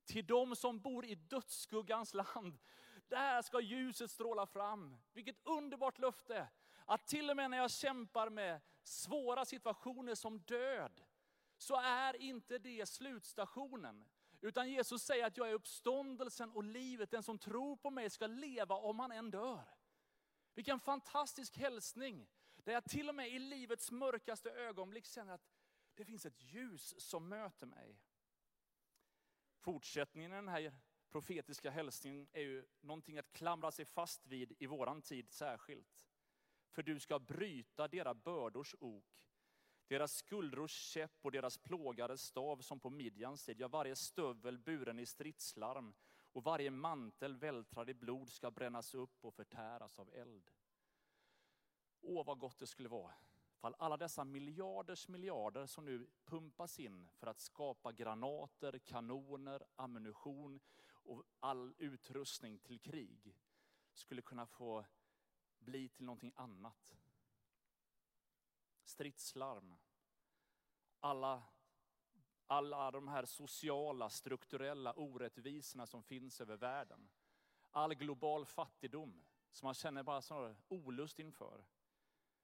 Till 0.04 0.26
de 0.26 0.56
som 0.56 0.80
bor 0.80 1.04
i 1.04 1.14
dödsskuggans 1.14 2.14
land, 2.14 2.58
där 3.08 3.42
ska 3.42 3.60
ljuset 3.60 4.10
stråla 4.10 4.46
fram. 4.46 4.96
Vilket 5.12 5.46
underbart 5.46 5.98
löfte! 5.98 6.48
Att 6.84 7.06
till 7.06 7.30
och 7.30 7.36
med 7.36 7.50
när 7.50 7.58
jag 7.58 7.70
kämpar 7.70 8.30
med 8.30 8.60
svåra 8.82 9.44
situationer 9.44 10.14
som 10.14 10.38
död, 10.38 11.02
så 11.56 11.76
är 11.76 12.16
inte 12.16 12.58
det 12.58 12.86
slutstationen. 12.88 14.04
Utan 14.40 14.70
Jesus 14.70 15.02
säger 15.02 15.26
att 15.26 15.36
jag 15.36 15.50
är 15.50 15.54
uppståndelsen 15.54 16.50
och 16.50 16.64
livet. 16.64 17.10
Den 17.10 17.22
som 17.22 17.38
tror 17.38 17.76
på 17.76 17.90
mig 17.90 18.10
ska 18.10 18.26
leva 18.26 18.74
om 18.74 18.98
han 18.98 19.12
än 19.12 19.30
dör. 19.30 19.64
Vilken 20.54 20.80
fantastisk 20.80 21.56
hälsning. 21.56 22.26
Där 22.56 22.72
jag 22.72 22.84
till 22.84 23.08
och 23.08 23.14
med 23.14 23.28
i 23.28 23.38
livets 23.38 23.90
mörkaste 23.90 24.50
ögonblick 24.50 25.06
känner 25.06 25.32
att 25.32 25.48
det 25.94 26.04
finns 26.04 26.26
ett 26.26 26.42
ljus 26.42 26.94
som 26.98 27.28
möter 27.28 27.66
mig. 27.66 28.00
Fortsättningen 29.58 30.32
i 30.32 30.34
den 30.34 30.48
här 30.48 30.72
profetiska 31.08 31.70
hälsningen 31.70 32.28
är 32.32 32.40
ju 32.40 32.66
någonting 32.80 33.18
att 33.18 33.32
klamra 33.32 33.70
sig 33.70 33.84
fast 33.84 34.26
vid 34.26 34.52
i 34.58 34.66
våran 34.66 35.02
tid 35.02 35.30
särskilt. 35.30 36.06
För 36.70 36.82
du 36.82 37.00
ska 37.00 37.18
bryta 37.18 37.88
deras 37.88 38.16
bördors 38.16 38.74
ok, 38.80 39.26
deras 39.88 40.16
skuldrors 40.16 40.72
käpp 40.72 41.18
och 41.22 41.32
deras 41.32 41.58
plågares 41.58 42.22
stav 42.22 42.56
som 42.56 42.80
på 42.80 42.90
Midjans 42.90 43.44
tid. 43.44 43.60
Ja, 43.60 43.68
varje 43.68 43.96
stövel 43.96 44.58
buren 44.58 44.98
i 44.98 45.06
stridslarm 45.06 45.94
och 46.32 46.44
varje 46.44 46.70
mantel 46.70 47.36
vältrad 47.36 47.90
i 47.90 47.94
blod 47.94 48.30
ska 48.30 48.50
brännas 48.50 48.94
upp 48.94 49.24
och 49.24 49.34
förtäras 49.34 49.98
av 49.98 50.10
eld. 50.14 50.50
Åh, 52.00 52.26
vad 52.26 52.38
gott 52.38 52.58
det 52.58 52.66
skulle 52.66 52.88
vara 52.88 53.14
fall 53.66 53.74
alla 53.78 53.96
dessa 53.96 54.24
miljarders 54.24 55.08
miljarder 55.08 55.66
som 55.66 55.84
nu 55.84 56.06
pumpas 56.24 56.78
in 56.78 57.08
för 57.12 57.26
att 57.26 57.40
skapa 57.40 57.92
granater, 57.92 58.78
kanoner, 58.78 59.62
ammunition 59.76 60.60
och 60.88 61.22
all 61.40 61.74
utrustning 61.78 62.58
till 62.58 62.80
krig 62.80 63.36
skulle 63.92 64.22
kunna 64.22 64.46
få 64.46 64.84
bli 65.58 65.88
till 65.88 66.04
någonting 66.04 66.32
annat. 66.36 66.96
Stridslarm. 68.86 69.76
Alla, 71.00 71.42
alla 72.46 72.90
de 72.90 73.08
här 73.08 73.24
sociala, 73.24 74.10
strukturella 74.10 74.92
orättvisorna 74.92 75.86
som 75.86 76.02
finns 76.02 76.40
över 76.40 76.56
världen. 76.56 77.08
All 77.70 77.94
global 77.94 78.46
fattigdom 78.46 79.24
som 79.50 79.66
man 79.66 79.74
känner 79.74 80.02
bara 80.02 80.22
sån 80.22 80.56
olust 80.68 81.18
inför. 81.18 81.64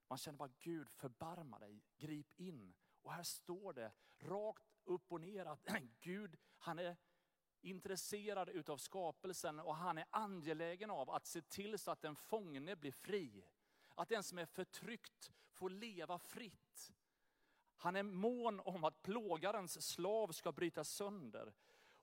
Man 0.08 0.18
känner 0.18 0.38
bara, 0.38 0.50
Gud 0.58 0.88
förbarma 0.88 1.58
dig, 1.58 1.82
grip 1.96 2.40
in. 2.40 2.75
Och 3.02 3.12
här 3.12 3.22
står 3.22 3.72
det 3.72 3.92
rakt 4.18 4.80
upp 4.84 5.12
och 5.12 5.20
ner 5.20 5.46
att 5.46 5.68
Gud, 6.00 6.37
han 6.58 6.78
är 6.78 6.96
intresserad 7.61 8.49
utav 8.49 8.76
skapelsen 8.76 9.61
och 9.61 9.76
han 9.76 9.99
är 9.99 10.06
angelägen 10.11 10.90
av 10.90 11.11
att 11.11 11.26
se 11.26 11.42
till 11.42 11.78
så 11.78 11.90
att 11.90 12.02
den 12.02 12.16
fångne 12.16 12.76
blir 12.76 12.92
fri. 12.92 13.44
Att 13.94 14.08
den 14.08 14.22
som 14.22 14.38
är 14.38 14.46
förtryckt 14.46 15.32
får 15.62 15.71
leva 15.71 16.19
fritt. 16.19 16.92
Han 17.76 17.97
är 17.97 18.02
mån 18.02 18.61
om 18.61 18.85
att 18.85 19.02
plågarens 19.02 19.83
slav 19.83 20.33
ska 20.33 20.52
brytas 20.52 20.88
sönder. 20.88 21.52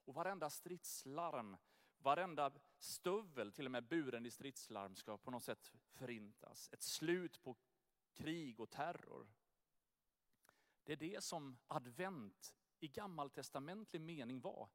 Och 0.04 0.14
varenda 0.14 0.50
stridslarm, 0.50 1.56
varenda 1.98 2.52
stövel, 2.78 3.52
till 3.52 3.64
och 3.64 3.70
med 3.70 3.84
buren 3.84 4.26
i 4.26 4.30
stridslarm, 4.30 4.96
ska 4.96 5.18
på 5.18 5.30
något 5.30 5.42
sätt 5.42 5.72
förintas. 5.92 6.68
Ett 6.72 6.82
slut 6.82 7.42
på 7.42 7.56
krig 8.12 8.60
och 8.60 8.70
terror. 8.70 9.28
Det 10.84 10.92
är 10.92 10.96
det 10.96 11.24
som 11.24 11.58
advent 11.66 12.54
i 12.78 12.88
gammaltestamentlig 12.88 14.00
mening 14.00 14.40
var. 14.40 14.68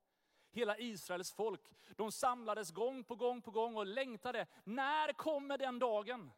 Hela 0.52 0.78
Israels 0.78 1.32
folk, 1.32 1.62
de 1.96 2.12
samlades 2.12 2.72
gång 2.72 3.04
på 3.04 3.16
gång 3.16 3.42
på 3.42 3.52
gång 3.52 3.76
och 3.76 3.86
längtade. 3.86 4.48
När 4.64 5.14
kommer 5.14 5.58
den 5.58 5.80
dagen? 5.80 6.32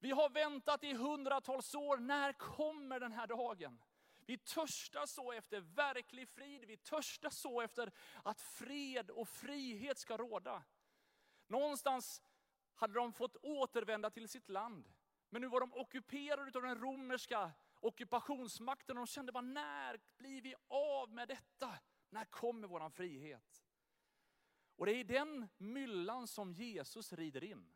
Vi 0.00 0.10
har 0.10 0.30
väntat 0.30 0.84
i 0.84 0.94
hundratals 0.94 1.74
år, 1.74 1.96
när 1.96 2.32
kommer 2.32 3.00
den 3.00 3.12
här 3.12 3.26
dagen? 3.26 3.80
Vi 4.26 4.38
törstar 4.38 5.06
så 5.06 5.32
efter 5.32 5.60
verklig 5.60 6.28
frid, 6.28 6.64
vi 6.64 6.76
törstar 6.76 7.30
så 7.30 7.60
efter 7.60 7.92
att 8.22 8.40
fred 8.40 9.10
och 9.10 9.28
frihet 9.28 9.98
ska 9.98 10.16
råda. 10.16 10.62
Någonstans 11.46 12.22
hade 12.74 12.94
de 12.94 13.12
fått 13.12 13.36
återvända 13.36 14.10
till 14.10 14.28
sitt 14.28 14.48
land. 14.48 14.92
Men 15.30 15.42
nu 15.42 15.48
var 15.48 15.60
de 15.60 15.72
ockuperade 15.74 16.58
av 16.58 16.62
den 16.62 16.80
romerska 16.80 17.52
ockupationsmakten. 17.80 18.96
Och 18.96 19.06
de 19.06 19.06
kände 19.06 19.32
bara, 19.32 19.40
när 19.40 20.00
blir 20.16 20.42
vi 20.42 20.54
av 20.68 21.10
med 21.12 21.28
detta? 21.28 21.78
När 22.10 22.24
kommer 22.24 22.68
vår 22.68 22.90
frihet? 22.90 23.64
Och 24.76 24.86
det 24.86 24.92
är 24.92 24.98
i 24.98 25.04
den 25.04 25.48
myllan 25.56 26.26
som 26.26 26.52
Jesus 26.52 27.12
rider 27.12 27.44
in. 27.44 27.72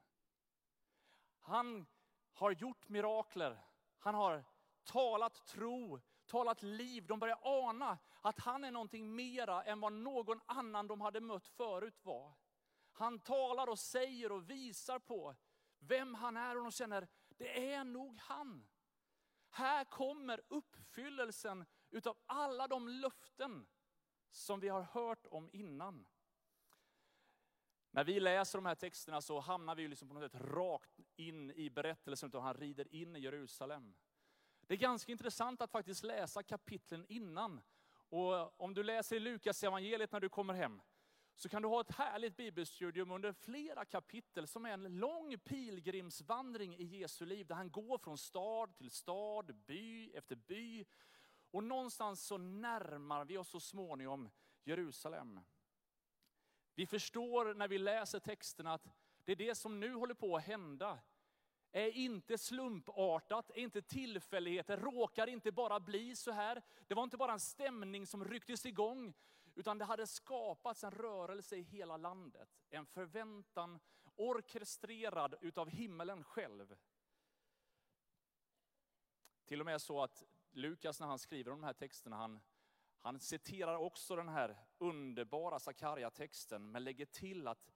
Han 1.41 1.87
har 2.33 2.51
gjort 2.51 2.89
mirakler. 2.89 3.65
Han 3.99 4.15
har 4.15 4.45
talat 4.85 5.47
tro, 5.47 6.01
talat 6.27 6.63
liv. 6.63 7.07
De 7.07 7.19
börjar 7.19 7.39
ana 7.43 7.99
att 8.21 8.39
han 8.39 8.65
är 8.65 8.71
någonting 8.71 9.15
mera 9.15 9.63
än 9.63 9.81
vad 9.81 9.93
någon 9.93 10.41
annan 10.47 10.87
de 10.87 11.01
hade 11.01 11.21
mött 11.21 11.47
förut 11.47 12.05
var. 12.05 12.33
Han 12.93 13.19
talar 13.19 13.69
och 13.69 13.79
säger 13.79 14.33
och 14.33 14.51
visar 14.51 14.99
på 14.99 15.37
vem 15.79 16.15
han 16.15 16.37
är 16.37 16.57
och 16.57 16.63
de 16.63 16.73
känner, 16.73 17.09
det 17.29 17.73
är 17.73 17.85
nog 17.85 18.19
han. 18.19 18.69
Här 19.51 19.85
kommer 19.85 20.41
uppfyllelsen 20.49 21.65
utav 21.91 22.17
alla 22.27 22.69
de 22.69 22.89
löften 22.89 23.67
som 24.31 24.61
vi 24.61 24.69
har 24.69 24.83
hört 24.83 25.27
om 25.27 25.51
innan. 25.53 26.07
När 27.95 28.05
vi 28.05 28.21
läser 28.21 28.59
de 28.59 28.67
här 28.67 28.75
texterna 28.75 29.21
så 29.21 29.41
hamnar 29.41 29.75
vi 29.75 29.89
liksom 29.89 30.09
på 30.09 30.15
något 30.15 30.33
sätt 30.33 30.41
rakt 30.41 31.01
in 31.17 31.51
i 31.51 31.71
berättelsen 31.71 32.31
om 32.35 32.43
han 32.43 32.55
rider 32.55 32.95
in 32.95 33.17
i 33.17 33.21
Jerusalem. 33.21 33.95
Det 34.67 34.75
är 34.75 34.79
ganska 34.79 35.13
intressant 35.13 35.61
att 35.61 35.71
faktiskt 35.71 36.05
läsa 36.05 36.43
kapitlen 36.43 37.07
innan. 37.09 37.61
Och 37.95 38.61
om 38.61 38.75
du 38.75 38.83
läser 38.83 39.17
i 39.17 39.21
Lukas 39.21 39.65
evangeliet 39.65 40.13
när 40.13 40.21
du 40.21 40.29
kommer 40.29 40.55
hem, 40.55 40.83
så 41.35 41.49
kan 41.49 41.63
du 41.63 41.69
ha 41.69 41.81
ett 41.81 41.95
härligt 41.95 42.37
bibelstudium 42.37 43.11
under 43.11 43.33
flera 43.33 43.85
kapitel 43.85 44.47
som 44.47 44.67
är 44.67 44.73
en 44.73 44.99
lång 44.99 45.39
pilgrimsvandring 45.39 46.77
i 46.77 46.85
Jesu 46.85 47.27
liv. 47.27 47.47
Där 47.47 47.55
han 47.55 47.71
går 47.71 47.99
från 47.99 48.19
stad 48.19 48.77
till 48.77 48.91
stad, 48.91 49.55
by 49.55 50.11
efter 50.11 50.37
by. 50.37 50.85
Och 51.51 51.65
någonstans 51.65 52.27
så 52.27 52.39
närmar 52.39 53.25
vi 53.25 53.39
oss 53.39 53.49
så 53.49 53.61
småningom 53.61 54.29
Jerusalem. 54.65 55.41
Vi 56.75 56.87
förstår 56.87 57.55
när 57.55 57.69
vi 57.69 57.79
läser 57.79 58.19
texterna 58.19 58.75
att 58.75 58.89
det 59.25 59.33
är 59.33 59.37
det 59.37 59.55
som 59.55 59.81
nu 59.81 59.95
håller 59.95 60.15
på 60.15 60.37
att 60.37 60.45
hända 60.45 60.99
är 61.73 61.91
inte 61.91 62.39
slumpartat, 62.39 63.51
är 63.51 63.59
inte 63.63 63.83
tillfälligheter, 63.83 64.77
råkar 64.77 65.27
inte 65.27 65.53
bara 65.53 65.81
bli 65.81 66.17
så 66.17 66.31
här. 66.31 66.63
Det 66.87 66.95
var 66.95 67.03
inte 67.03 67.17
bara 67.17 67.33
en 67.33 67.41
stämning 67.41 68.07
som 68.07 68.25
rycktes 68.25 68.67
igång, 68.67 69.15
utan 69.55 69.79
det 69.79 69.85
hade 69.85 70.07
skapats 70.07 70.85
en 70.85 70.91
rörelse 70.91 71.57
i 71.57 71.63
hela 71.63 71.97
landet. 71.97 72.49
En 72.71 72.87
förväntan 72.87 73.81
orkestrerad 74.17 75.35
utav 75.41 75.69
himmelen 75.71 76.25
själv. 76.25 76.77
Till 79.45 79.61
och 79.61 79.67
med 79.67 79.83
så 79.83 80.03
att 80.03 80.25
Lukas 80.51 81.01
när 81.01 81.07
han 81.07 81.19
skriver 81.19 81.51
de 81.51 81.63
här 81.65 81.73
texterna, 81.73 82.17
han, 82.17 82.41
han 83.03 83.21
citerar 83.21 83.77
också 83.77 84.17
den 84.17 84.29
här 84.29 84.59
underbara 84.79 85.59
Sakarja-texten, 85.59 86.71
men 86.71 86.85
lägger 86.85 87.07
till 87.07 87.49
att 87.49 87.73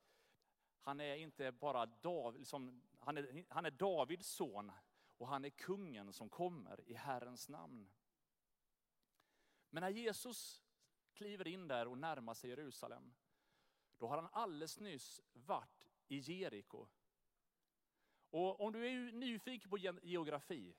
han 0.81 0.99
är 0.99 1.15
inte 1.15 1.51
bara 1.51 1.85
David, 1.85 2.39
liksom, 2.39 2.81
han, 2.99 3.17
är, 3.17 3.45
han 3.49 3.65
är 3.65 3.71
Davids 3.71 4.27
son 4.27 4.71
och 5.17 5.27
han 5.27 5.45
är 5.45 5.49
kungen 5.49 6.13
som 6.13 6.29
kommer 6.29 6.89
i 6.89 6.93
Herrens 6.93 7.49
namn. 7.49 7.89
Men 9.69 9.81
när 9.81 9.89
Jesus 9.89 10.63
kliver 11.13 11.47
in 11.47 11.67
där 11.67 11.87
och 11.87 11.97
närmar 11.97 12.33
sig 12.33 12.49
Jerusalem, 12.49 13.13
Då 13.97 14.07
har 14.07 14.17
han 14.17 14.29
alldeles 14.31 14.79
nyss 14.79 15.21
varit 15.33 15.89
i 16.07 16.17
Jeriko. 16.17 16.87
Och 18.29 18.61
om 18.61 18.73
du 18.73 18.87
är 18.87 19.11
nyfiken 19.11 19.69
på 19.69 19.77
geografi, 19.77 20.75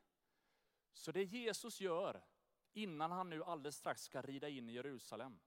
så 0.93 1.12
det 1.12 1.25
Jesus 1.25 1.81
gör 1.81 2.25
innan 2.73 3.11
han 3.11 3.31
nu 3.31 3.45
alldeles 3.45 3.77
strax 3.77 4.03
ska 4.03 4.23
rida 4.23 4.49
in 4.49 4.69
i 4.69 4.73
Jerusalem, 4.73 5.41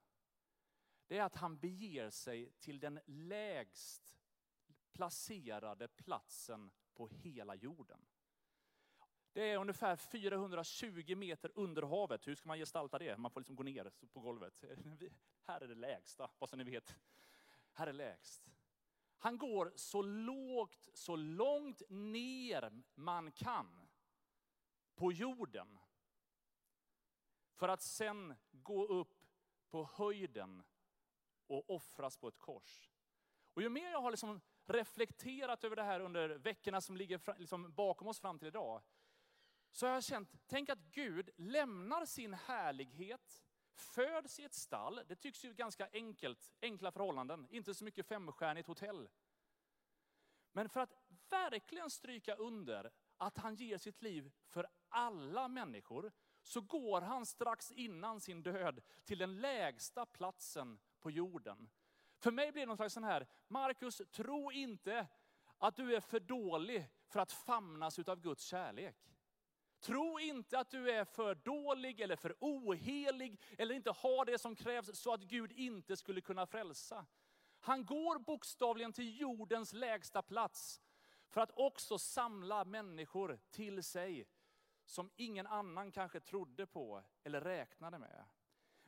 det 1.07 1.17
är 1.17 1.23
att 1.23 1.35
han 1.35 1.57
beger 1.57 2.09
sig 2.09 2.51
till 2.59 2.79
den 2.79 2.99
lägst 3.05 4.15
placerade 4.91 5.87
platsen 5.87 6.71
på 6.93 7.07
hela 7.07 7.55
jorden. 7.55 8.05
Det 9.33 9.51
är 9.51 9.57
ungefär 9.57 9.95
420 9.95 11.15
meter 11.15 11.51
under 11.55 11.81
havet. 11.81 12.27
Hur 12.27 12.35
ska 12.35 12.47
man 12.47 12.57
gestalta 12.57 12.99
det? 12.99 13.17
Man 13.17 13.31
får 13.31 13.39
liksom 13.39 13.55
gå 13.55 13.63
ner 13.63 13.91
på 14.13 14.19
golvet. 14.19 14.63
Här 15.43 15.61
är 15.61 15.67
det 15.67 15.75
lägsta, 15.75 16.29
bara 16.39 16.47
så 16.47 16.55
ni 16.55 16.63
vet. 16.63 16.95
Här 17.71 17.87
är 17.87 17.93
lägst. 17.93 18.51
Han 19.17 19.37
går 19.37 19.73
så 19.75 20.01
lågt, 20.01 20.89
så 20.93 21.15
långt 21.15 21.81
ner 21.89 22.83
man 22.95 23.31
kan 23.31 23.87
på 24.95 25.11
jorden. 25.11 25.79
För 27.61 27.67
att 27.67 27.81
sen 27.81 28.35
gå 28.51 28.85
upp 28.85 29.25
på 29.69 29.89
höjden 29.93 30.63
och 31.47 31.69
offras 31.69 32.17
på 32.17 32.27
ett 32.27 32.39
kors. 32.39 32.89
Och 33.53 33.61
ju 33.61 33.69
mer 33.69 33.91
jag 33.91 34.01
har 34.01 34.11
liksom 34.11 34.41
reflekterat 34.65 35.63
över 35.63 35.75
det 35.75 35.83
här 35.83 35.99
under 35.99 36.29
veckorna 36.29 36.81
som 36.81 36.97
ligger 36.97 37.39
liksom 37.39 37.73
bakom 37.73 38.07
oss 38.07 38.19
fram 38.19 38.39
till 38.39 38.47
idag, 38.47 38.81
så 39.71 39.85
har 39.85 39.93
jag 39.93 40.03
känt, 40.03 40.29
tänk 40.47 40.69
att 40.69 40.79
Gud 40.79 41.29
lämnar 41.37 42.05
sin 42.05 42.33
härlighet, 42.33 43.43
föds 43.73 44.39
i 44.39 44.43
ett 44.43 44.53
stall. 44.53 45.01
Det 45.07 45.15
tycks 45.15 45.45
ju 45.45 45.53
ganska 45.53 45.89
enkelt, 45.93 46.53
enkla 46.61 46.91
förhållanden, 46.91 47.47
inte 47.49 47.73
så 47.73 47.85
mycket 47.85 48.05
femstjärnigt 48.05 48.67
hotell. 48.67 49.09
Men 50.51 50.69
för 50.69 50.79
att 50.79 50.93
verkligen 51.29 51.89
stryka 51.89 52.35
under 52.35 52.91
att 53.17 53.37
han 53.37 53.55
ger 53.55 53.77
sitt 53.77 54.01
liv 54.01 54.31
för 54.47 54.67
alla 54.89 55.47
människor, 55.47 56.11
så 56.43 56.61
går 56.61 57.01
han 57.01 57.25
strax 57.25 57.71
innan 57.71 58.21
sin 58.21 58.43
död 58.43 58.81
till 59.05 59.17
den 59.17 59.41
lägsta 59.41 60.05
platsen 60.05 60.79
på 60.99 61.11
jorden. 61.11 61.69
För 62.17 62.31
mig 62.31 62.51
blir 62.51 62.61
det 62.61 62.67
någon 62.67 62.77
slags 62.77 62.93
sån 62.93 63.03
här, 63.03 63.27
Markus, 63.47 64.01
tro 64.11 64.51
inte 64.51 65.07
att 65.57 65.75
du 65.75 65.95
är 65.95 65.99
för 65.99 66.19
dålig 66.19 66.89
för 67.07 67.19
att 67.19 67.31
famnas 67.31 67.99
av 67.99 68.21
Guds 68.21 68.43
kärlek. 68.43 68.95
Tro 69.79 70.19
inte 70.19 70.59
att 70.59 70.69
du 70.69 70.91
är 70.91 71.05
för 71.05 71.35
dålig 71.35 72.01
eller 72.01 72.15
för 72.15 72.35
ohelig 72.39 73.41
eller 73.57 73.75
inte 73.75 73.91
har 73.91 74.25
det 74.25 74.39
som 74.39 74.55
krävs 74.55 74.99
så 74.99 75.13
att 75.13 75.21
Gud 75.21 75.51
inte 75.51 75.97
skulle 75.97 76.21
kunna 76.21 76.47
frälsa. 76.47 77.05
Han 77.59 77.85
går 77.85 78.19
bokstavligen 78.19 78.93
till 78.93 79.19
jordens 79.19 79.73
lägsta 79.73 80.21
plats 80.21 80.81
för 81.29 81.41
att 81.41 81.51
också 81.55 81.97
samla 81.97 82.65
människor 82.65 83.39
till 83.49 83.83
sig 83.83 84.27
som 84.91 85.09
ingen 85.15 85.47
annan 85.47 85.91
kanske 85.91 86.19
trodde 86.19 86.67
på 86.67 87.03
eller 87.23 87.41
räknade 87.41 87.99
med. 87.99 88.25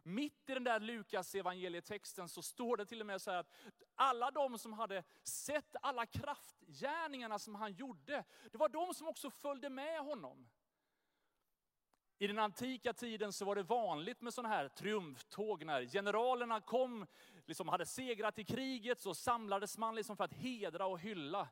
Mitt 0.04 0.50
i 0.50 0.54
den 0.54 0.64
där 0.64 0.80
Lukas 0.80 1.36
evangelietexten 1.36 2.30
så 2.30 2.42
står 2.42 2.78
det 2.78 2.86
till 2.86 3.00
och 3.02 3.08
med 3.08 3.22
så 3.22 3.32
här 3.32 3.38
att 3.38 3.52
alla 3.96 4.32
de 4.32 4.60
som 4.60 4.74
hade 4.74 5.04
sett 5.24 5.76
alla 5.82 6.06
kraftgärningarna 6.06 7.40
som 7.40 7.56
han 7.56 7.74
gjorde, 7.74 8.24
det 8.52 8.58
var 8.58 8.70
de 8.70 8.94
som 8.94 9.08
också 9.08 9.30
följde 9.30 9.70
med 9.70 10.00
honom. 10.00 10.50
I 12.18 12.28
den 12.28 12.40
antika 12.40 12.94
tiden 12.94 13.34
så 13.34 13.46
var 13.46 13.56
det 13.56 13.64
vanligt 13.64 14.22
med 14.22 14.34
sådana 14.34 14.56
här 14.56 14.68
triumftåg. 14.68 15.66
När 15.66 15.86
generalerna 15.86 16.62
kom, 16.62 17.08
liksom 17.46 17.68
hade 17.68 17.86
segrat 17.86 18.40
i 18.40 18.44
kriget, 18.46 19.02
så 19.02 19.16
samlades 19.16 19.78
man 19.78 19.96
liksom 19.96 20.18
för 20.18 20.24
att 20.24 20.34
hedra 20.34 20.86
och 20.86 21.00
hylla. 21.00 21.50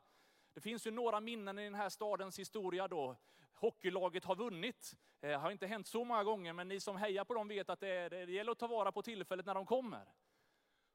Det 0.53 0.61
finns 0.61 0.87
ju 0.87 0.91
några 0.91 1.19
minnen 1.19 1.59
i 1.59 1.63
den 1.63 1.75
här 1.75 1.89
stadens 1.89 2.39
historia 2.39 2.87
då 2.87 3.17
hockeylaget 3.61 4.25
har 4.25 4.35
vunnit. 4.35 4.95
Det 5.19 5.33
har 5.33 5.51
inte 5.51 5.67
hänt 5.67 5.87
så 5.87 6.03
många 6.03 6.23
gånger, 6.23 6.53
men 6.53 6.67
ni 6.67 6.79
som 6.79 6.97
hejar 6.97 7.23
på 7.23 7.33
dem 7.33 7.47
vet 7.47 7.69
att 7.69 7.79
det, 7.79 7.89
är, 7.89 8.09
det 8.09 8.31
gäller 8.31 8.51
att 8.51 8.59
ta 8.59 8.67
vara 8.67 8.91
på 8.91 9.01
tillfället 9.01 9.45
när 9.45 9.53
de 9.53 9.65
kommer. 9.65 10.13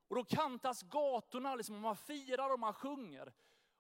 Och 0.09 0.17
då 0.17 0.25
kantas 0.25 0.83
gatorna, 0.83 1.55
liksom, 1.55 1.81
man 1.81 1.97
firar 1.97 2.53
och 2.53 2.61
man 2.61 2.75
sjunger. 2.75 3.33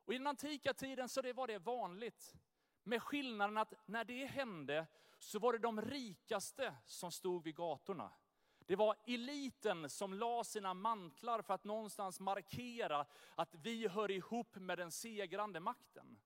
Och 0.05 0.15
I 0.15 0.19
den 0.19 0.27
antika 0.27 0.75
tiden 0.75 1.09
så 1.09 1.23
det 1.23 1.33
var 1.33 1.47
det 1.47 1.59
vanligt. 1.59 2.35
Med 2.83 3.03
skillnaden 3.03 3.59
att 3.59 3.73
när 3.87 4.05
det 4.05 4.27
hände 4.27 4.87
så 5.19 5.39
var 5.39 5.53
det 5.53 5.59
de 5.59 5.81
rikaste 5.81 6.75
som 6.87 7.13
stod 7.13 7.45
vid 7.45 7.57
gatorna. 7.57 8.13
Det 8.67 8.77
var 8.77 8.97
eliten 9.07 9.91
som 9.91 10.15
la 10.15 10.45
sina 10.45 10.75
mantlar 10.75 11.43
för 11.43 11.55
att 11.55 11.65
någonstans 11.65 12.21
markera 12.21 13.07
att 13.35 13.55
vi 13.55 13.89
hör 13.89 14.11
ihop 14.11 14.57
med 14.57 14.79
den 14.79 14.91
segrande 14.91 15.61
makten. 15.61 16.19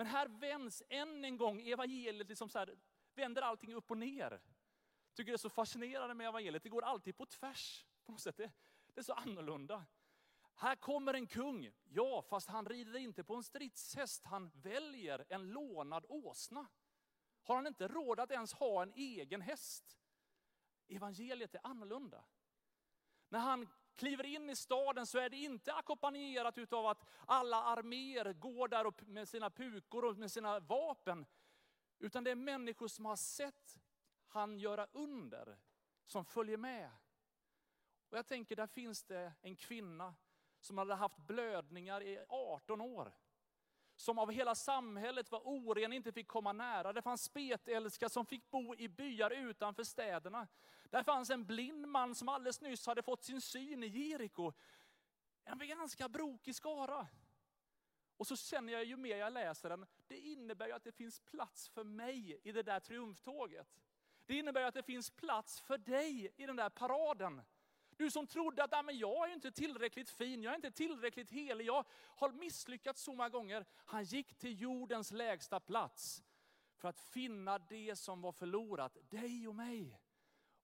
Men 0.00 0.06
här 0.06 0.28
vänds 0.28 0.82
än 0.88 1.24
en 1.24 1.36
gång 1.36 1.60
evangeliet, 1.60 2.28
liksom 2.28 2.48
så 2.48 2.58
här, 2.58 2.78
vänder 3.14 3.42
allting 3.42 3.74
upp 3.74 3.90
och 3.90 3.98
ner. 3.98 4.40
Tycker 5.14 5.32
det 5.32 5.36
är 5.36 5.38
så 5.38 5.48
fascinerande 5.48 6.14
med 6.14 6.26
evangeliet, 6.26 6.62
det 6.62 6.68
går 6.68 6.82
alltid 6.82 7.16
på 7.16 7.26
tvärs. 7.26 7.86
På 8.04 8.12
något 8.12 8.20
sätt. 8.20 8.36
Det, 8.36 8.50
det 8.94 9.00
är 9.00 9.02
så 9.02 9.12
annorlunda. 9.12 9.86
Här 10.54 10.76
kommer 10.76 11.14
en 11.14 11.26
kung, 11.26 11.72
ja 11.84 12.22
fast 12.22 12.48
han 12.48 12.66
rider 12.66 12.98
inte 12.98 13.24
på 13.24 13.34
en 13.34 13.42
stridshäst, 13.42 14.24
han 14.24 14.50
väljer 14.54 15.24
en 15.28 15.48
lånad 15.48 16.06
åsna. 16.08 16.66
Har 17.42 17.54
han 17.54 17.66
inte 17.66 17.88
råd 17.88 18.20
att 18.20 18.30
ens 18.30 18.52
ha 18.52 18.82
en 18.82 18.92
egen 18.92 19.40
häst? 19.40 19.98
Evangeliet 20.88 21.54
är 21.54 21.66
annorlunda. 21.66 22.24
När 23.30 23.38
han 23.38 23.68
kliver 23.96 24.26
in 24.26 24.50
i 24.50 24.56
staden 24.56 25.06
så 25.06 25.18
är 25.18 25.30
det 25.30 25.36
inte 25.36 25.74
ackompanjerat 25.74 26.72
av 26.72 26.86
att 26.86 27.04
alla 27.26 27.62
arméer 27.62 28.32
går 28.32 28.68
där 28.68 29.04
med 29.06 29.28
sina 29.28 29.50
pukor 29.50 30.04
och 30.04 30.16
med 30.16 30.32
sina 30.32 30.60
vapen. 30.60 31.26
Utan 31.98 32.24
det 32.24 32.30
är 32.30 32.34
människor 32.34 32.88
som 32.88 33.04
har 33.04 33.16
sett 33.16 33.80
han 34.26 34.58
göra 34.58 34.86
under, 34.92 35.58
som 36.06 36.24
följer 36.24 36.56
med. 36.56 36.90
Och 38.08 38.18
jag 38.18 38.26
tänker, 38.26 38.56
där 38.56 38.66
finns 38.66 39.04
det 39.04 39.32
en 39.42 39.56
kvinna 39.56 40.14
som 40.60 40.78
hade 40.78 40.94
haft 40.94 41.18
blödningar 41.18 42.02
i 42.02 42.24
18 42.28 42.80
år 42.80 43.12
som 44.00 44.18
av 44.18 44.30
hela 44.30 44.54
samhället 44.54 45.30
var 45.30 45.48
oren, 45.48 45.92
inte 45.92 46.12
fick 46.12 46.28
komma 46.28 46.52
nära. 46.52 46.92
Det 46.92 47.02
fanns 47.02 47.24
spetälska 47.24 48.08
som 48.08 48.26
fick 48.26 48.50
bo 48.50 48.74
i 48.74 48.88
byar 48.88 49.30
utanför 49.30 49.84
städerna. 49.84 50.48
Där 50.84 51.02
fanns 51.02 51.30
en 51.30 51.44
blind 51.44 51.88
man 51.88 52.14
som 52.14 52.28
alldeles 52.28 52.60
nyss 52.60 52.86
hade 52.86 53.02
fått 53.02 53.24
sin 53.24 53.40
syn 53.40 53.82
i 53.82 53.86
Jeriko. 53.86 54.52
En 55.44 55.58
ganska 55.58 56.08
brokig 56.08 56.54
skara. 56.54 57.08
Och 58.16 58.26
så 58.26 58.36
känner 58.36 58.72
jag 58.72 58.84
ju 58.84 58.96
mer 58.96 59.16
jag 59.16 59.32
läser 59.32 59.68
den, 59.68 59.86
det 60.06 60.18
innebär 60.18 60.66
ju 60.66 60.72
att 60.72 60.84
det 60.84 60.92
finns 60.92 61.20
plats 61.20 61.68
för 61.68 61.84
mig 61.84 62.40
i 62.42 62.52
det 62.52 62.62
där 62.62 62.80
triumftåget. 62.80 63.80
Det 64.26 64.34
innebär 64.34 64.60
ju 64.60 64.66
att 64.66 64.74
det 64.74 64.82
finns 64.82 65.10
plats 65.10 65.60
för 65.60 65.78
dig 65.78 66.32
i 66.36 66.46
den 66.46 66.56
där 66.56 66.70
paraden. 66.70 67.42
Du 68.00 68.10
som 68.10 68.26
trodde 68.26 68.64
att 68.64 68.72
ah, 68.72 68.82
men 68.82 68.98
jag 68.98 69.28
är 69.30 69.34
inte 69.34 69.52
tillräckligt 69.52 70.10
fin, 70.10 70.42
jag 70.42 70.50
är 70.50 70.56
inte 70.56 70.70
tillräckligt 70.70 71.30
helig, 71.30 71.66
jag 71.66 71.84
har 71.92 72.32
misslyckats 72.32 73.02
så 73.02 73.14
många 73.14 73.28
gånger. 73.28 73.66
Han 73.76 74.04
gick 74.04 74.34
till 74.34 74.60
jordens 74.60 75.10
lägsta 75.10 75.60
plats 75.60 76.24
för 76.76 76.88
att 76.88 77.00
finna 77.00 77.58
det 77.58 77.96
som 77.96 78.20
var 78.20 78.32
förlorat, 78.32 78.96
dig 79.10 79.48
och 79.48 79.54
mig. 79.54 80.00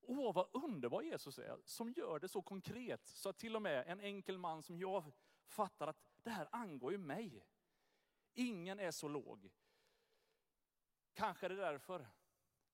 Åh, 0.00 0.34
vad 0.34 0.48
underbar 0.52 1.02
Jesus 1.02 1.38
är, 1.38 1.58
som 1.64 1.90
gör 1.90 2.18
det 2.18 2.28
så 2.28 2.42
konkret, 2.42 3.06
så 3.06 3.28
att 3.28 3.38
till 3.38 3.56
och 3.56 3.62
med 3.62 3.84
en 3.86 4.00
enkel 4.00 4.38
man 4.38 4.62
som 4.62 4.78
jag 4.78 5.12
fattar 5.46 5.86
att 5.86 6.02
det 6.22 6.30
här 6.30 6.48
angår 6.52 6.92
ju 6.92 6.98
mig. 6.98 7.44
Ingen 8.34 8.80
är 8.80 8.90
så 8.90 9.08
låg. 9.08 9.50
Kanske 11.14 11.46
är 11.46 11.50
det 11.50 11.56
därför 11.56 12.08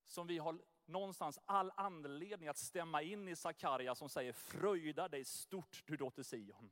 som 0.04 0.26
vi 0.26 0.38
har 0.38 0.58
någonstans 0.86 1.38
all 1.46 1.72
anledning 1.76 2.48
att 2.48 2.58
stämma 2.58 3.02
in 3.02 3.28
i 3.28 3.36
Sakarja 3.36 3.94
som 3.94 4.08
säger, 4.08 4.32
fröjda 4.32 5.08
dig 5.08 5.24
stort 5.24 5.82
du 5.86 5.96
dotter 5.96 6.22
Sion. 6.22 6.70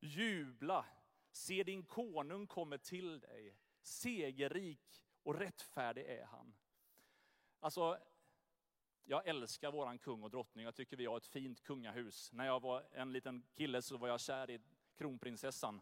Jubla, 0.00 0.86
se 1.30 1.62
din 1.62 1.82
konung 1.82 2.46
kommer 2.46 2.78
till 2.78 3.20
dig. 3.20 3.56
Segerrik 3.82 5.04
och 5.22 5.34
rättfärdig 5.34 6.06
är 6.06 6.24
han. 6.24 6.54
Alltså, 7.60 7.98
jag 9.04 9.26
älskar 9.26 9.72
våran 9.72 9.98
kung 9.98 10.22
och 10.22 10.30
drottning. 10.30 10.64
Jag 10.64 10.74
tycker 10.74 10.96
vi 10.96 11.06
har 11.06 11.16
ett 11.16 11.26
fint 11.26 11.62
kungahus. 11.62 12.32
När 12.32 12.46
jag 12.46 12.62
var 12.62 12.88
en 12.92 13.12
liten 13.12 13.42
kille 13.54 13.82
så 13.82 13.96
var 13.96 14.08
jag 14.08 14.20
kär 14.20 14.50
i 14.50 14.60
kronprinsessan. 14.96 15.80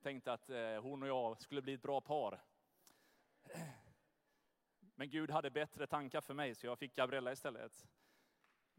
Tänkte 0.00 0.32
att 0.32 0.50
eh, 0.50 0.82
hon 0.82 1.02
och 1.02 1.08
jag 1.08 1.40
skulle 1.40 1.62
bli 1.62 1.72
ett 1.72 1.82
bra 1.82 2.00
par. 2.00 2.44
Men 4.94 5.10
Gud 5.10 5.30
hade 5.30 5.50
bättre 5.50 5.86
tankar 5.86 6.20
för 6.20 6.34
mig 6.34 6.54
så 6.54 6.66
jag 6.66 6.78
fick 6.78 6.94
Gabriella 6.94 7.32
istället. 7.32 7.86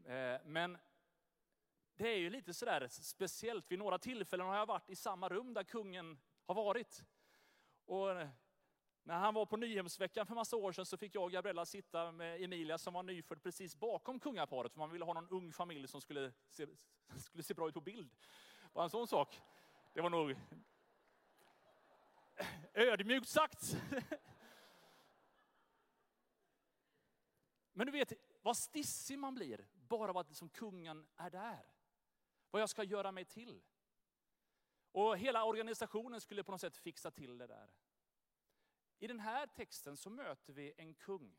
Eh, 0.04 0.40
men 0.44 0.78
det 1.96 2.08
är 2.08 2.16
ju 2.16 2.30
lite 2.30 2.54
sådär 2.54 2.88
speciellt. 2.90 3.70
Vid 3.70 3.78
några 3.78 3.98
tillfällen 3.98 4.46
har 4.46 4.56
jag 4.56 4.66
varit 4.66 4.90
i 4.90 4.96
samma 4.96 5.28
rum 5.28 5.54
där 5.54 5.64
kungen 5.64 6.18
har 6.46 6.54
varit. 6.54 7.04
Och 7.84 8.08
när 9.02 9.18
han 9.18 9.34
var 9.34 9.46
på 9.46 9.56
Nyhemsveckan 9.56 10.26
för 10.26 10.34
massa 10.34 10.56
år 10.56 10.72
sedan 10.72 10.86
så 10.86 10.96
fick 10.96 11.14
jag 11.14 11.24
och 11.24 11.32
Gabriella 11.32 11.66
sitta 11.66 12.12
med 12.12 12.42
Emilia 12.42 12.78
som 12.78 12.94
var 12.94 13.02
nyfödd 13.02 13.42
precis 13.42 13.76
bakom 13.76 14.20
kungaparet. 14.20 14.72
För 14.72 14.78
man 14.78 14.90
ville 14.90 15.04
ha 15.04 15.12
någon 15.12 15.28
ung 15.28 15.52
familj 15.52 15.88
som 15.88 16.00
skulle 16.00 16.32
se, 16.48 16.66
skulle 17.16 17.42
se 17.42 17.54
bra 17.54 17.68
ut 17.68 17.74
på 17.74 17.80
bild. 17.80 18.10
Bara 18.72 18.84
en 18.84 18.90
sån 18.90 19.06
sak. 19.06 19.40
Det 19.92 20.00
var 20.00 20.10
nog 20.10 20.36
ödmjukt 22.74 23.28
sagt. 23.28 23.76
Men 27.76 27.86
du 27.86 27.92
vet, 27.92 28.12
vad 28.42 28.56
stissig 28.56 29.18
man 29.18 29.34
blir 29.34 29.68
bara 29.72 30.10
av 30.10 30.18
att 30.18 30.28
liksom 30.28 30.48
kungen 30.48 31.06
är 31.16 31.30
där. 31.30 31.66
Vad 32.50 32.62
jag 32.62 32.68
ska 32.68 32.84
göra 32.84 33.12
mig 33.12 33.24
till. 33.24 33.62
Och 34.92 35.18
hela 35.18 35.44
organisationen 35.44 36.20
skulle 36.20 36.44
på 36.44 36.52
något 36.52 36.60
sätt 36.60 36.76
fixa 36.76 37.10
till 37.10 37.38
det 37.38 37.46
där. 37.46 37.70
I 38.98 39.06
den 39.06 39.20
här 39.20 39.46
texten 39.46 39.96
så 39.96 40.10
möter 40.10 40.52
vi 40.52 40.72
en 40.76 40.94
kung. 40.94 41.36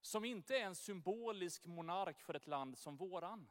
Som 0.00 0.24
inte 0.24 0.58
är 0.58 0.64
en 0.64 0.74
symbolisk 0.74 1.66
monark 1.66 2.20
för 2.20 2.34
ett 2.34 2.46
land 2.46 2.78
som 2.78 2.96
våran. 2.96 3.48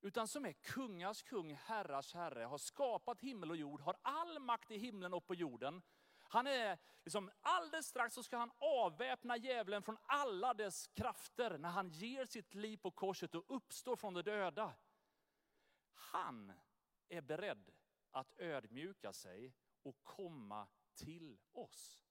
Utan 0.00 0.28
som 0.28 0.46
är 0.46 0.52
kungars 0.52 1.22
kung, 1.22 1.54
herrars 1.54 2.14
herre, 2.14 2.44
har 2.44 2.58
skapat 2.58 3.20
himmel 3.20 3.50
och 3.50 3.56
jord, 3.56 3.80
har 3.80 3.96
all 4.02 4.38
makt 4.38 4.70
i 4.70 4.78
himlen 4.78 5.14
och 5.14 5.26
på 5.26 5.34
jorden. 5.34 5.82
Han 6.28 6.46
är 6.46 6.78
liksom, 7.04 7.30
alldeles 7.40 7.86
strax 7.86 8.14
så 8.14 8.22
ska 8.22 8.36
han 8.36 8.52
avväpna 8.58 9.36
djävulen 9.36 9.82
från 9.82 9.98
alla 10.02 10.54
dess 10.54 10.86
krafter 10.86 11.58
när 11.58 11.68
han 11.68 11.90
ger 11.90 12.24
sitt 12.24 12.54
liv 12.54 12.76
på 12.76 12.90
korset 12.90 13.34
och 13.34 13.44
uppstår 13.56 13.96
från 13.96 14.14
de 14.14 14.22
döda. 14.22 14.74
Han 15.94 16.52
är 17.08 17.20
beredd 17.20 17.70
att 18.10 18.38
ödmjuka 18.38 19.12
sig 19.12 19.54
och 19.82 19.96
komma 20.02 20.68
till 20.94 21.38
oss. 21.52 22.06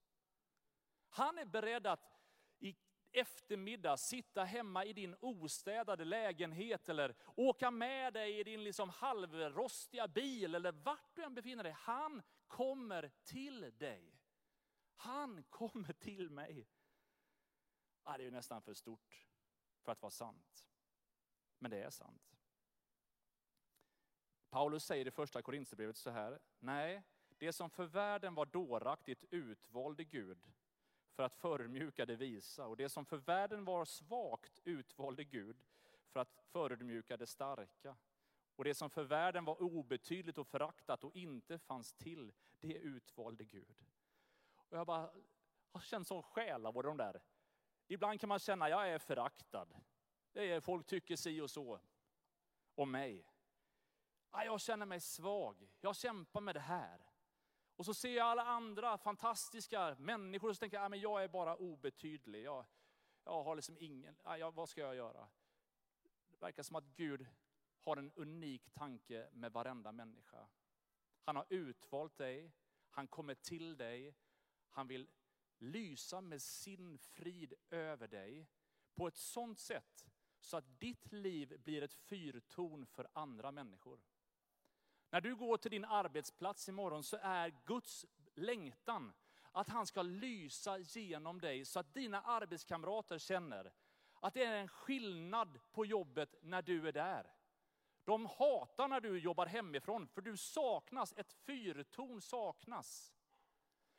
Han 1.10 1.38
är 1.38 1.46
beredd 1.46 1.88
att 1.88 2.20
i 2.60 2.76
eftermiddag 3.16 3.98
sitta 3.98 4.44
hemma 4.44 4.86
i 4.86 4.94
din 4.94 5.16
ostädade 5.20 6.06
lägenhet 6.06 6.90
eller 6.90 7.16
åka 7.36 7.72
med 7.72 8.14
dig 8.14 8.40
i 8.40 8.44
din 8.44 8.64
liksom 8.64 8.90
halvrostiga 8.90 10.08
bil 10.08 10.56
eller 10.56 10.72
vart 10.72 11.16
du 11.16 11.24
än 11.24 11.36
befinner 11.36 11.64
dig. 11.64 11.76
Han 11.78 12.22
kommer 12.48 13.12
till 13.24 13.78
dig. 13.78 14.22
Han 14.96 15.44
kommer 15.44 15.94
till 15.94 16.30
mig. 16.30 16.68
Ja, 18.04 18.18
det 18.18 18.24
är 18.24 18.26
ju 18.26 18.32
nästan 18.32 18.62
för 18.62 18.74
stort 18.74 19.28
för 19.82 19.92
att 19.92 20.02
vara 20.02 20.12
sant. 20.12 20.68
Men 21.60 21.72
det 21.72 21.84
är 21.84 21.90
sant. 21.90 22.38
Paulus 24.50 24.86
säger 24.86 25.08
i 25.08 25.12
första 25.12 25.42
Korinthierbrevet 25.42 25.98
så 25.98 26.10
här, 26.10 26.40
nej, 26.60 27.04
det 27.38 27.54
som 27.54 27.70
för 27.70 27.86
världen 27.86 28.36
var 28.36 28.46
dåraktigt 28.46 29.24
utvalde 29.30 30.04
Gud 30.04 30.52
för 31.16 31.24
att 31.24 31.36
förmjuka 31.36 32.06
det 32.06 32.16
visa. 32.16 32.68
Och 32.68 32.78
det 32.78 32.90
som 32.90 33.06
för 33.06 33.18
världen 33.18 33.66
var 33.66 33.86
svagt 33.86 34.60
utvalde 34.64 35.24
Gud 35.24 35.58
för 36.08 36.20
att 36.20 36.32
förmjuka 36.32 37.18
det 37.18 37.28
starka. 37.28 37.96
Och 38.56 38.64
det 38.64 38.76
som 38.76 38.90
för 38.90 39.04
världen 39.04 39.46
var 39.46 39.62
obetydligt 39.62 40.38
och 40.38 40.48
föraktat 40.48 41.04
och 41.04 41.16
inte 41.16 41.60
fanns 41.60 41.94
till, 41.94 42.34
det 42.60 42.74
utvalde 42.74 43.44
Gud. 43.44 43.86
Och 44.56 44.78
jag 44.78 44.88
bara 44.88 45.12
har 45.72 45.82
känt 45.82 46.08
sån 46.08 46.24
själavård 46.24 46.86
de 46.86 46.98
där. 46.98 47.22
Ibland 47.88 48.20
kan 48.20 48.30
man 48.30 48.40
känna, 48.40 48.70
jag 48.70 48.90
är 48.90 49.00
föraktad. 49.00 49.68
folk 50.62 50.86
tycker 50.86 51.16
si 51.16 51.42
och 51.42 51.52
så 51.52 51.80
om 52.76 52.92
mig. 52.92 53.26
Jag 54.32 54.62
känner 54.62 54.86
mig 54.86 55.00
svag, 55.00 55.70
jag 55.82 55.96
kämpar 55.96 56.42
med 56.42 56.56
det 56.56 56.60
här. 56.60 57.15
Och 57.76 57.86
så 57.86 57.94
ser 57.94 58.16
jag 58.16 58.28
alla 58.28 58.44
andra 58.46 58.98
fantastiska 58.98 59.96
människor 60.00 60.50
och 60.50 60.56
så 60.56 60.60
tänker 60.60 60.78
jag, 60.78 60.86
ah, 60.86 60.90
men 60.90 61.00
jag 61.00 61.24
är 61.24 61.28
bara 61.28 61.56
obetydlig. 61.56 62.44
Jag, 62.44 62.66
jag 63.24 63.44
har 63.44 63.56
liksom 63.56 63.78
ingen, 63.80 64.16
ah, 64.24 64.38
jag, 64.38 64.52
vad 64.52 64.70
ska 64.70 64.82
jag 64.82 64.96
göra? 64.96 65.28
Det 66.30 66.38
verkar 66.38 66.64
som 66.64 66.76
att 66.76 66.86
Gud 66.96 67.28
har 67.80 67.98
en 67.98 68.12
unik 68.16 68.74
tanke 68.74 69.30
med 69.34 69.52
varenda 69.52 69.92
människa. 69.92 70.48
Han 71.22 71.36
har 71.36 71.46
utvalt 71.50 72.18
dig, 72.18 72.52
han 72.90 73.08
kommer 73.08 73.36
till 73.36 73.78
dig, 73.78 74.16
han 74.70 74.88
vill 74.88 75.08
lysa 75.58 76.22
med 76.22 76.42
sin 76.42 76.98
frid 76.98 77.54
över 77.70 78.08
dig 78.08 78.48
på 78.96 79.08
ett 79.08 79.18
sånt 79.18 79.60
sätt 79.60 80.06
så 80.40 80.58
att 80.58 80.80
ditt 80.80 81.12
liv 81.12 81.62
blir 81.64 81.82
ett 81.82 81.94
fyrtorn 81.94 82.86
för 82.86 83.08
andra 83.14 83.52
människor. 83.52 84.00
När 85.16 85.22
du 85.22 85.36
går 85.36 85.58
till 85.58 85.72
din 85.72 85.86
arbetsplats 85.86 86.70
imorgon 86.70 87.04
så 87.04 87.18
är 87.22 87.54
Guds 87.66 88.06
längtan 88.36 89.14
att 89.52 89.70
han 89.70 89.88
ska 89.88 90.02
lysa 90.02 90.78
genom 90.78 91.42
dig 91.42 91.66
så 91.66 91.80
att 91.80 91.94
dina 91.94 92.22
arbetskamrater 92.22 93.18
känner 93.18 93.74
att 94.20 94.34
det 94.34 94.44
är 94.44 94.56
en 94.56 94.68
skillnad 94.68 95.60
på 95.72 95.86
jobbet 95.86 96.36
när 96.42 96.62
du 96.62 96.88
är 96.88 96.92
där. 96.92 97.34
De 98.04 98.26
hatar 98.26 98.88
när 98.88 99.02
du 99.02 99.20
jobbar 99.20 99.46
hemifrån 99.46 100.08
för 100.08 100.22
du 100.22 100.38
saknas, 100.38 101.14
ett 101.18 101.34
fyrtorn 101.34 102.22
saknas. 102.22 103.14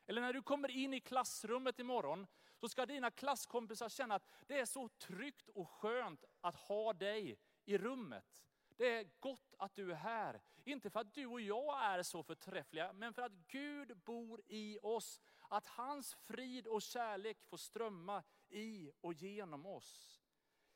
Eller 0.07 0.21
när 0.21 0.33
du 0.33 0.41
kommer 0.41 0.71
in 0.71 0.93
i 0.93 0.99
klassrummet 0.99 1.79
imorgon 1.79 2.27
så 2.55 2.69
ska 2.69 2.85
dina 2.85 3.11
klasskompisar 3.11 3.89
känna 3.89 4.15
att 4.15 4.27
det 4.47 4.59
är 4.59 4.65
så 4.65 4.89
tryggt 4.89 5.49
och 5.49 5.69
skönt 5.69 6.25
att 6.41 6.55
ha 6.55 6.93
dig 6.93 7.39
i 7.65 7.77
rummet. 7.77 8.37
Det 8.77 8.99
är 8.99 9.09
gott 9.19 9.55
att 9.57 9.75
du 9.75 9.91
är 9.91 9.95
här. 9.95 10.41
Inte 10.63 10.89
för 10.89 10.99
att 10.99 11.13
du 11.13 11.25
och 11.25 11.41
jag 11.41 11.83
är 11.83 12.03
så 12.03 12.23
förträffliga, 12.23 12.93
men 12.93 13.13
för 13.13 13.21
att 13.21 13.31
Gud 13.31 13.97
bor 13.97 14.41
i 14.47 14.79
oss. 14.81 15.21
Att 15.49 15.67
hans 15.67 16.13
frid 16.13 16.67
och 16.67 16.81
kärlek 16.81 17.43
får 17.43 17.57
strömma 17.57 18.23
i 18.49 18.91
och 19.01 19.13
genom 19.13 19.65
oss. 19.65 20.21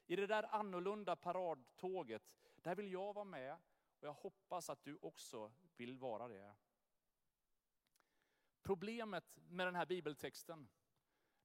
I 0.07 0.15
det 0.15 0.27
där 0.27 0.55
annorlunda 0.55 1.15
paradtåget, 1.15 2.23
där 2.55 2.75
vill 2.75 2.91
jag 2.91 3.13
vara 3.13 3.25
med 3.25 3.53
och 3.99 4.07
jag 4.07 4.13
hoppas 4.13 4.69
att 4.69 4.83
du 4.83 4.97
också 5.01 5.51
vill 5.77 5.97
vara 5.97 6.27
det. 6.27 6.55
Problemet 8.61 9.39
med 9.49 9.67
den 9.67 9.75
här 9.75 9.85
bibeltexten, 9.85 10.69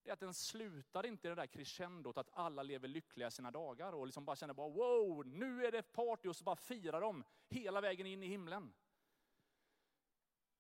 det 0.06 0.10
är 0.10 0.12
att 0.12 0.20
den 0.20 0.34
slutar 0.34 1.06
inte 1.06 1.28
i 1.28 1.30
det 1.30 1.34
där 1.34 1.46
crescendot 1.46 2.18
att 2.18 2.30
alla 2.32 2.62
lever 2.62 2.88
lyckliga 2.88 3.30
sina 3.30 3.50
dagar 3.50 3.92
och 3.92 4.06
liksom 4.06 4.24
bara 4.24 4.36
känner 4.36 4.54
bara 4.54 4.68
wow, 4.68 5.26
nu 5.26 5.66
är 5.66 5.72
det 5.72 5.82
party 5.82 6.28
och 6.28 6.36
så 6.36 6.44
bara 6.44 6.56
firar 6.56 7.00
de 7.00 7.24
hela 7.48 7.80
vägen 7.80 8.06
in 8.06 8.22
i 8.22 8.26
himlen. 8.26 8.74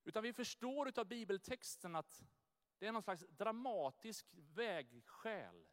Utan 0.04 0.22
vi 0.22 0.32
förstår 0.32 0.98
av 0.98 1.06
bibeltexten 1.06 1.96
att 1.96 2.24
det 2.78 2.86
är 2.86 2.92
någon 2.92 3.02
slags 3.02 3.24
dramatisk 3.28 4.26
vägskäl. 4.32 5.66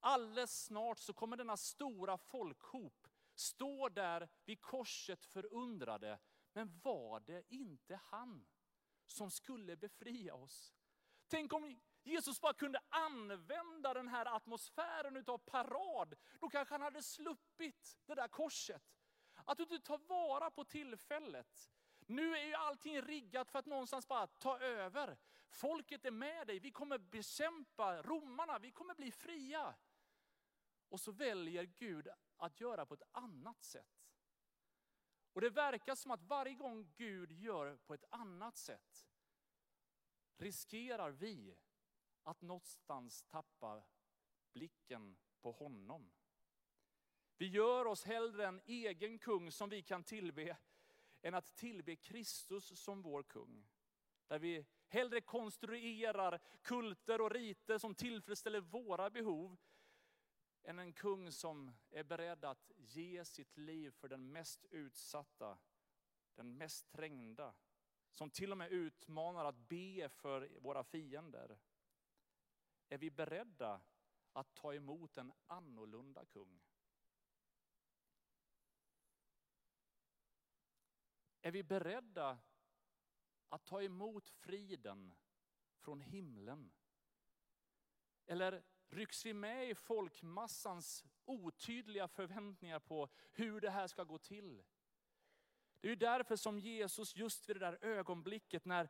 Alldeles 0.00 0.64
snart 0.64 0.98
så 0.98 1.12
kommer 1.12 1.36
denna 1.36 1.56
stora 1.56 2.18
folkhop 2.18 3.08
stå 3.34 3.88
där 3.88 4.28
vid 4.44 4.60
korset 4.60 5.24
förundrade. 5.24 6.18
Men 6.52 6.80
var 6.82 7.20
det 7.20 7.42
inte 7.48 8.00
han 8.02 8.46
som 9.06 9.30
skulle 9.30 9.76
befria 9.76 10.34
oss? 10.34 10.74
Tänk 11.28 11.52
om 11.52 11.80
Jesus 12.02 12.40
bara 12.40 12.54
kunde 12.54 12.80
använda 12.88 13.94
den 13.94 14.08
här 14.08 14.36
atmosfären 14.36 15.16
utav 15.16 15.38
parad, 15.38 16.14
då 16.40 16.48
kanske 16.48 16.74
han 16.74 16.82
hade 16.82 17.02
sluppit 17.02 17.98
det 18.06 18.14
där 18.14 18.28
korset. 18.28 18.82
Att 19.44 19.58
du 19.58 19.62
inte 19.62 19.78
tar 19.80 19.98
vara 19.98 20.50
på 20.50 20.64
tillfället. 20.64 21.70
Nu 22.06 22.36
är 22.36 22.44
ju 22.44 22.54
allting 22.54 23.02
riggat 23.02 23.50
för 23.50 23.58
att 23.58 23.66
någonstans 23.66 24.08
bara 24.08 24.26
ta 24.26 24.58
över. 24.58 25.18
Folket 25.48 26.04
är 26.04 26.10
med 26.10 26.46
dig, 26.46 26.58
vi 26.58 26.70
kommer 26.70 26.98
bekämpa 26.98 28.02
romarna, 28.02 28.58
vi 28.58 28.70
kommer 28.70 28.94
bli 28.94 29.12
fria. 29.12 29.74
Och 30.88 31.00
så 31.00 31.12
väljer 31.12 31.64
Gud 31.64 32.08
att 32.36 32.60
göra 32.60 32.86
på 32.86 32.94
ett 32.94 33.02
annat 33.12 33.64
sätt. 33.64 34.00
Och 35.32 35.40
det 35.40 35.50
verkar 35.50 35.94
som 35.94 36.10
att 36.10 36.22
varje 36.22 36.54
gång 36.54 36.92
Gud 36.96 37.32
gör 37.32 37.76
på 37.76 37.94
ett 37.94 38.04
annat 38.10 38.56
sätt, 38.56 39.08
riskerar 40.36 41.10
vi 41.10 41.56
att 42.30 42.42
någonstans 42.42 43.22
tappa 43.22 43.82
blicken 44.52 45.16
på 45.40 45.52
honom. 45.52 46.10
Vi 47.36 47.46
gör 47.46 47.86
oss 47.86 48.04
hellre 48.04 48.46
en 48.46 48.60
egen 48.66 49.18
kung 49.18 49.52
som 49.52 49.68
vi 49.68 49.82
kan 49.82 50.04
tillbe, 50.04 50.56
än 51.22 51.34
att 51.34 51.56
tillbe 51.56 51.96
Kristus 51.96 52.80
som 52.80 53.02
vår 53.02 53.22
kung. 53.22 53.68
Där 54.26 54.38
vi 54.38 54.66
hellre 54.88 55.20
konstruerar 55.20 56.40
kulter 56.62 57.20
och 57.20 57.30
riter 57.30 57.78
som 57.78 57.94
tillfredsställer 57.94 58.60
våra 58.60 59.10
behov, 59.10 59.56
än 60.62 60.78
en 60.78 60.92
kung 60.92 61.32
som 61.32 61.72
är 61.90 62.04
beredd 62.04 62.44
att 62.44 62.72
ge 62.76 63.24
sitt 63.24 63.56
liv 63.56 63.90
för 63.90 64.08
den 64.08 64.32
mest 64.32 64.66
utsatta, 64.70 65.58
den 66.34 66.58
mest 66.58 66.90
trängda. 66.90 67.54
Som 68.12 68.30
till 68.30 68.52
och 68.52 68.58
med 68.58 68.72
utmanar 68.72 69.44
att 69.44 69.68
be 69.68 70.08
för 70.08 70.48
våra 70.60 70.84
fiender. 70.84 71.58
Är 72.92 72.98
vi 72.98 73.10
beredda 73.10 73.80
att 74.32 74.54
ta 74.54 74.74
emot 74.74 75.16
en 75.16 75.32
annorlunda 75.46 76.24
kung? 76.24 76.60
Är 81.42 81.50
vi 81.50 81.62
beredda 81.62 82.38
att 83.48 83.64
ta 83.64 83.82
emot 83.82 84.28
friden 84.28 85.14
från 85.78 86.00
himlen? 86.00 86.72
Eller 88.26 88.62
rycks 88.88 89.26
vi 89.26 89.34
med 89.34 89.70
i 89.70 89.74
folkmassans 89.74 91.04
otydliga 91.24 92.08
förväntningar 92.08 92.78
på 92.78 93.08
hur 93.30 93.60
det 93.60 93.70
här 93.70 93.86
ska 93.86 94.04
gå 94.04 94.18
till? 94.18 94.64
Det 95.80 95.88
är 95.88 95.90
ju 95.90 95.96
därför 95.96 96.36
som 96.36 96.58
Jesus 96.58 97.16
just 97.16 97.48
vid 97.48 97.56
det 97.56 97.60
där 97.60 97.84
ögonblicket 97.84 98.64
när 98.64 98.88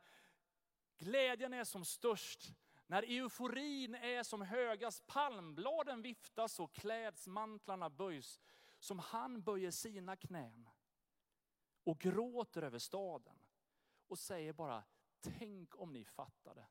glädjen 0.97 1.53
är 1.53 1.63
som 1.63 1.85
störst, 1.85 2.53
när 2.91 3.03
euforin 3.03 3.95
är 3.95 4.23
som 4.23 4.41
högast, 4.41 5.07
palmbladen 5.07 6.01
viftas 6.01 6.59
och 6.59 6.73
klädsmantlarna 6.73 7.89
böjs, 7.89 8.41
som 8.79 8.99
han 8.99 9.41
böjer 9.41 9.71
sina 9.71 10.15
knän 10.15 10.69
och 11.83 11.99
gråter 11.99 12.61
över 12.61 12.79
staden 12.79 13.39
och 14.07 14.19
säger 14.19 14.53
bara, 14.53 14.83
tänk 15.19 15.79
om 15.79 15.93
ni 15.93 16.05
fattade. 16.05 16.67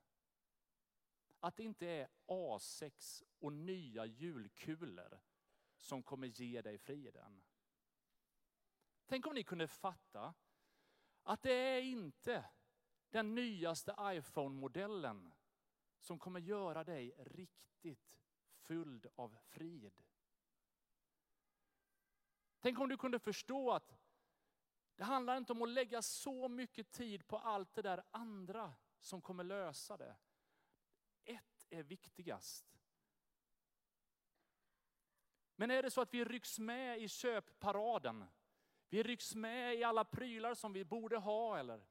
Att 1.39 1.55
det 1.55 1.63
inte 1.63 1.87
är 1.87 2.09
A6 2.27 3.23
och 3.39 3.53
nya 3.53 4.05
julkulor 4.05 5.19
som 5.77 6.03
kommer 6.03 6.27
ge 6.27 6.61
dig 6.61 6.77
friden. 6.77 7.41
Tänk 9.05 9.27
om 9.27 9.33
ni 9.33 9.43
kunde 9.43 9.67
fatta 9.67 10.33
att 11.23 11.41
det 11.41 11.53
är 11.53 11.81
inte 11.81 12.45
den 13.09 13.35
nyaste 13.35 13.95
iPhone-modellen 14.01 15.33
som 16.01 16.19
kommer 16.19 16.39
göra 16.39 16.83
dig 16.83 17.13
riktigt 17.17 18.19
fylld 18.61 19.07
av 19.15 19.37
frid. 19.41 20.03
Tänk 22.59 22.79
om 22.79 22.89
du 22.89 22.97
kunde 22.97 23.19
förstå 23.19 23.71
att 23.71 23.97
det 24.95 25.03
handlar 25.03 25.37
inte 25.37 25.53
om 25.53 25.61
att 25.61 25.69
lägga 25.69 26.01
så 26.01 26.47
mycket 26.47 26.91
tid 26.91 27.27
på 27.27 27.37
allt 27.37 27.73
det 27.73 27.81
där 27.81 28.03
andra 28.11 28.73
som 28.99 29.21
kommer 29.21 29.43
lösa 29.43 29.97
det. 29.97 30.15
Ett 31.23 31.67
är 31.69 31.83
viktigast. 31.83 32.79
Men 35.55 35.71
är 35.71 35.83
det 35.83 35.91
så 35.91 36.01
att 36.01 36.13
vi 36.13 36.25
rycks 36.25 36.59
med 36.59 37.01
i 37.01 37.07
köpparaden, 37.07 38.25
vi 38.89 39.03
rycks 39.03 39.35
med 39.35 39.75
i 39.75 39.83
alla 39.83 40.05
prylar 40.05 40.53
som 40.53 40.73
vi 40.73 40.85
borde 40.85 41.17
ha 41.17 41.57
eller 41.57 41.85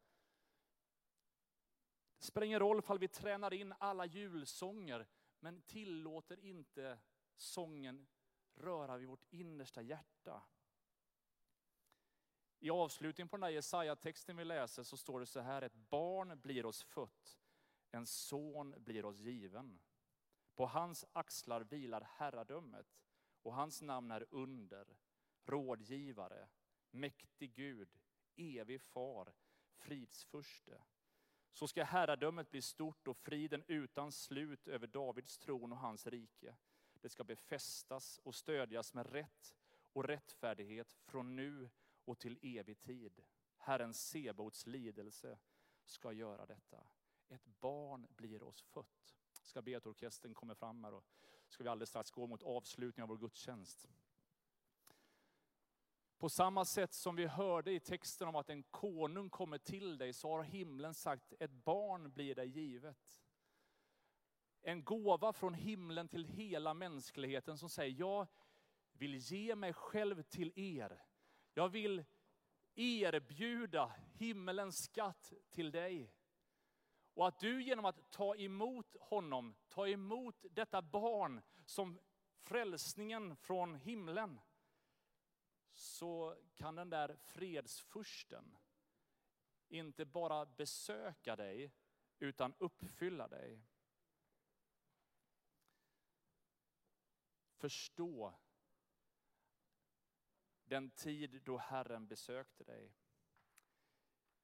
det 2.21 2.27
spelar 2.27 2.47
ingen 2.47 2.61
roll 2.61 2.79
ifall 2.79 2.99
vi 2.99 3.09
tränar 3.09 3.55
in 3.55 3.75
alla 3.79 4.07
julsånger, 4.07 5.07
men 5.39 5.63
tillåter 5.63 6.41
inte 6.41 6.99
sången 7.37 8.07
röra 8.55 8.97
vid 8.97 9.09
vårt 9.09 9.25
innersta 9.31 9.83
hjärta. 9.83 10.43
I 12.59 12.71
avslutningen 12.71 13.29
på 13.29 13.37
den 13.37 13.43
här 13.43 13.51
Jesaja-texten 13.51 14.37
vi 14.37 14.45
läser 14.45 14.83
så 14.83 14.97
står 14.97 15.21
det 15.21 15.27
så 15.27 15.41
här, 15.41 15.63
ett 15.63 15.75
barn 15.75 16.41
blir 16.41 16.67
oss 16.67 16.83
fött, 16.83 17.39
en 17.91 18.07
son 18.07 18.75
blir 18.79 19.05
oss 19.05 19.19
given. 19.19 19.81
På 20.55 20.67
hans 20.67 21.05
axlar 21.13 21.61
vilar 21.61 22.09
herradömet 22.17 23.01
och 23.43 23.55
hans 23.55 23.83
namn 23.83 24.11
är 24.11 24.27
under, 24.31 24.97
rådgivare, 25.45 26.49
mäktig 26.91 27.55
Gud, 27.55 27.99
evig 28.37 28.81
far, 28.81 29.35
fridsförste. 29.75 30.83
Så 31.53 31.69
ska 31.69 31.85
herradömet 31.85 32.51
bli 32.51 32.63
stort 32.63 33.09
och 33.09 33.17
friden 33.17 33.65
utan 33.67 34.13
slut 34.13 34.69
över 34.69 34.87
Davids 34.87 35.39
tron 35.39 35.73
och 35.73 35.79
hans 35.79 36.07
rike. 36.07 36.57
Det 37.01 37.09
ska 37.09 37.25
befästas 37.25 38.19
och 38.19 38.35
stödjas 38.35 38.95
med 38.95 39.13
rätt 39.13 39.55
och 39.93 40.05
rättfärdighet 40.05 40.93
från 40.93 41.37
nu 41.37 41.71
och 42.05 42.19
till 42.19 42.39
evig 42.43 42.81
tid. 42.81 43.23
Herren 43.57 43.95
Sebaots 43.95 44.67
lidelse 44.67 45.39
ska 45.85 46.13
göra 46.13 46.47
detta. 46.47 46.87
Ett 47.29 47.47
barn 47.47 48.07
blir 48.11 48.43
oss 48.43 48.63
fött. 48.63 49.17
Ska 49.43 49.63
be 49.63 49.77
att 49.77 49.87
orkestern 49.87 50.35
kommer 50.35 50.55
fram 50.55 50.85
här 50.85 50.95
och 50.95 51.05
ska 51.49 51.63
vi 51.63 51.69
alldeles 51.69 51.89
strax 51.89 52.11
gå 52.11 52.27
mot 52.27 52.43
avslutningen 52.43 53.03
av 53.03 53.09
vår 53.09 53.19
gudstjänst. 53.19 53.89
På 56.21 56.29
samma 56.29 56.65
sätt 56.65 56.95
som 56.95 57.17
vi 57.17 57.27
hörde 57.27 57.73
i 57.73 57.81
texten 57.81 58.29
om 58.29 58.37
att 58.37 58.51
en 58.51 58.63
konung 58.63 59.31
kommer 59.31 59.59
till 59.59 59.99
dig, 59.99 60.13
så 60.13 60.31
har 60.37 60.43
himlen 60.43 60.95
sagt, 60.95 61.33
ett 61.41 61.51
barn 61.51 62.13
blir 62.13 62.35
dig 62.35 62.49
givet. 62.49 63.23
En 64.63 64.85
gåva 64.85 65.33
från 65.33 65.55
himlen 65.55 66.09
till 66.09 66.25
hela 66.25 66.75
mänskligheten 66.75 67.59
som 67.59 67.71
säger, 67.71 67.99
jag 67.99 68.27
vill 68.93 69.17
ge 69.17 69.55
mig 69.55 69.73
själv 69.73 70.23
till 70.23 70.53
er. 70.57 71.03
Jag 71.55 71.69
vill 71.69 72.05
erbjuda 72.75 73.93
himmelens 74.13 74.85
skatt 74.85 75.33
till 75.51 75.71
dig. 75.71 76.15
Och 77.15 77.29
att 77.29 77.39
du 77.39 77.63
genom 77.63 77.85
att 77.85 78.11
ta 78.11 78.37
emot 78.37 78.97
honom, 79.01 79.55
ta 79.69 79.89
emot 79.89 80.45
detta 80.51 80.83
barn 80.83 81.43
som 81.65 81.99
frälsningen 82.37 83.37
från 83.37 83.75
himlen, 83.75 84.41
så 86.01 86.37
kan 86.55 86.75
den 86.75 86.91
där 86.91 87.17
fredsfursten 87.17 88.59
inte 89.69 90.05
bara 90.05 90.47
besöka 90.47 91.37
dig, 91.37 91.73
utan 92.19 92.55
uppfylla 92.59 93.29
dig. 93.29 93.67
Förstå 97.57 98.35
den 100.65 100.91
tid 100.91 101.43
då 101.45 101.57
Herren 101.57 102.07
besökte 102.07 102.65
dig. 102.65 102.95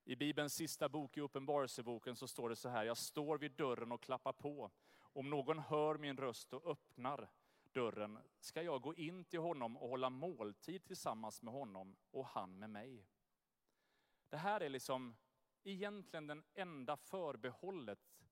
I 0.05 0.17
Bibelns 0.17 0.55
sista 0.55 0.89
bok, 0.89 1.17
i 1.17 1.21
Uppenbarelseboken, 1.21 2.17
så 2.17 2.29
står 2.29 2.49
det 2.49 2.57
så 2.57 2.69
här, 2.69 2.85
jag 2.85 2.97
står 2.97 3.39
vid 3.39 3.53
dörren 3.53 3.93
och 3.93 4.03
klappar 4.03 4.33
på. 4.33 4.71
Om 4.99 5.31
någon 5.31 5.59
hör 5.59 5.99
min 5.99 6.17
röst 6.17 6.53
och 6.53 6.71
öppnar 6.71 7.31
dörren 7.77 8.19
ska 8.41 8.63
jag 8.63 8.83
gå 8.83 8.95
in 8.95 9.25
till 9.25 9.41
honom 9.41 9.77
och 9.77 9.89
hålla 9.89 10.11
måltid 10.11 10.85
tillsammans 10.85 11.43
med 11.43 11.55
honom 11.55 11.97
och 12.11 12.27
han 12.27 12.59
med 12.59 12.71
mig. 12.71 13.07
Det 14.29 14.37
här 14.37 14.61
är 14.61 14.69
liksom 14.69 15.17
egentligen 15.65 16.27
den 16.27 16.45
enda 16.55 16.97
förbehållet 16.97 18.25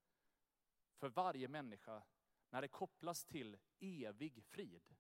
för 0.96 1.08
varje 1.08 1.48
människa 1.48 2.02
när 2.50 2.62
det 2.62 2.68
kopplas 2.68 3.24
till 3.24 3.56
evig 3.80 4.44
frid. 4.44 4.94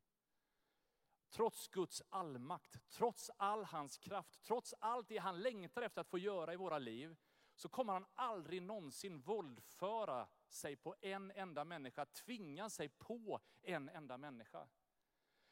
Trots 1.30 1.68
Guds 1.68 2.02
allmakt, 2.08 2.90
trots 2.90 3.30
all 3.36 3.64
hans 3.64 3.98
kraft, 3.98 4.42
trots 4.42 4.74
allt 4.80 5.08
det 5.08 5.18
han 5.18 5.42
längtar 5.42 5.82
efter 5.82 6.00
att 6.00 6.08
få 6.08 6.18
göra 6.18 6.52
i 6.52 6.56
våra 6.56 6.78
liv, 6.78 7.16
så 7.54 7.68
kommer 7.68 7.92
han 7.92 8.06
aldrig 8.14 8.62
någonsin 8.62 9.20
våldföra 9.20 10.28
sig 10.54 10.76
på 10.76 10.94
en 11.00 11.30
enda 11.30 11.64
människa, 11.64 12.06
tvinga 12.06 12.70
sig 12.70 12.88
på 12.88 13.40
en 13.62 13.88
enda 13.88 14.18
människa. 14.18 14.68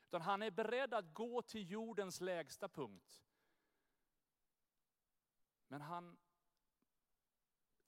Utan 0.07 0.23
han 0.23 0.43
är 0.43 0.51
beredd 0.51 0.95
att 0.95 1.15
gå 1.15 1.43
till 1.43 1.71
jordens 1.71 2.21
lägsta 2.21 2.69
punkt. 2.69 3.25
Men 5.69 5.81
han 5.81 6.19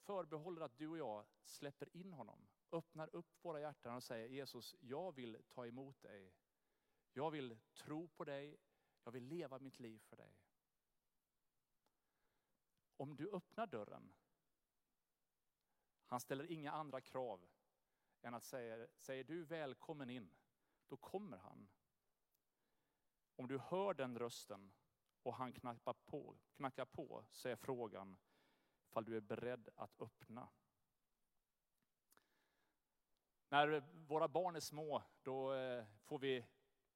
förbehåller 0.05 0.61
att 0.61 0.79
du 0.79 0.89
och 0.89 0.99
jag 0.99 1.27
släpper 1.45 1.97
in 1.97 2.13
honom, 2.13 2.49
öppnar 2.73 3.15
upp 3.15 3.45
våra 3.45 3.61
hjärtan 3.61 3.97
och 3.97 4.03
säger 4.03 4.29
Jesus, 4.29 4.77
jag 4.81 5.15
vill 5.15 5.43
ta 5.49 5.67
emot 5.67 6.03
dig. 6.03 6.35
Jag 7.13 7.31
vill 7.31 7.59
tro 7.75 8.09
på 8.09 8.25
dig, 8.25 8.57
jag 9.05 9.13
vill 9.13 9.25
leva 9.25 9.59
mitt 9.59 9.81
liv 9.81 9.99
för 9.99 10.17
dig. 10.17 10.37
Om 12.97 13.17
du 13.17 13.31
öppnar 13.31 13.67
dörren, 13.67 14.13
han 16.15 16.21
ställer 16.21 16.53
inga 16.53 16.73
andra 16.73 17.01
krav 17.01 17.47
än 18.23 18.35
att 18.35 18.45
säga, 18.45 18.87
säger 18.99 19.25
du 19.25 19.45
välkommen 19.45 20.11
in, 20.11 20.35
då 20.89 20.97
kommer 20.97 21.37
han. 21.37 21.69
Om 23.37 23.49
du 23.49 23.59
hör 23.59 23.95
den 23.95 24.19
rösten 24.19 24.73
och 25.23 25.35
han 25.35 25.53
knackar 25.53 25.93
på, 25.93 26.37
knackar 26.57 26.85
på 26.85 27.25
så 27.31 27.49
är 27.49 27.57
frågan 27.57 28.17
ifall 28.89 29.05
du 29.05 29.17
är 29.17 29.21
beredd 29.21 29.69
att 29.77 30.01
öppna. 30.01 30.49
När 33.49 33.81
våra 34.07 34.29
barn 34.29 34.57
är 34.57 34.61
små, 34.61 35.03
då 35.23 35.55
eh, 35.55 35.85
får 36.03 36.19
vi, 36.19 36.47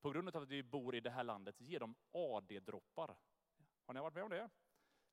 på 0.00 0.11
grund 0.11 0.28
av 0.28 0.42
att 0.42 0.48
vi 0.48 0.62
bor 0.62 0.94
i 0.94 1.00
det 1.00 1.11
här 1.11 1.24
landet, 1.24 1.61
ge 1.61 1.78
dem 1.78 1.94
AD-droppar. 2.12 3.16
Har 3.85 3.94
ni 3.94 4.00
varit 4.00 4.14
med 4.14 4.24
om 4.24 4.31
det? 4.31 4.50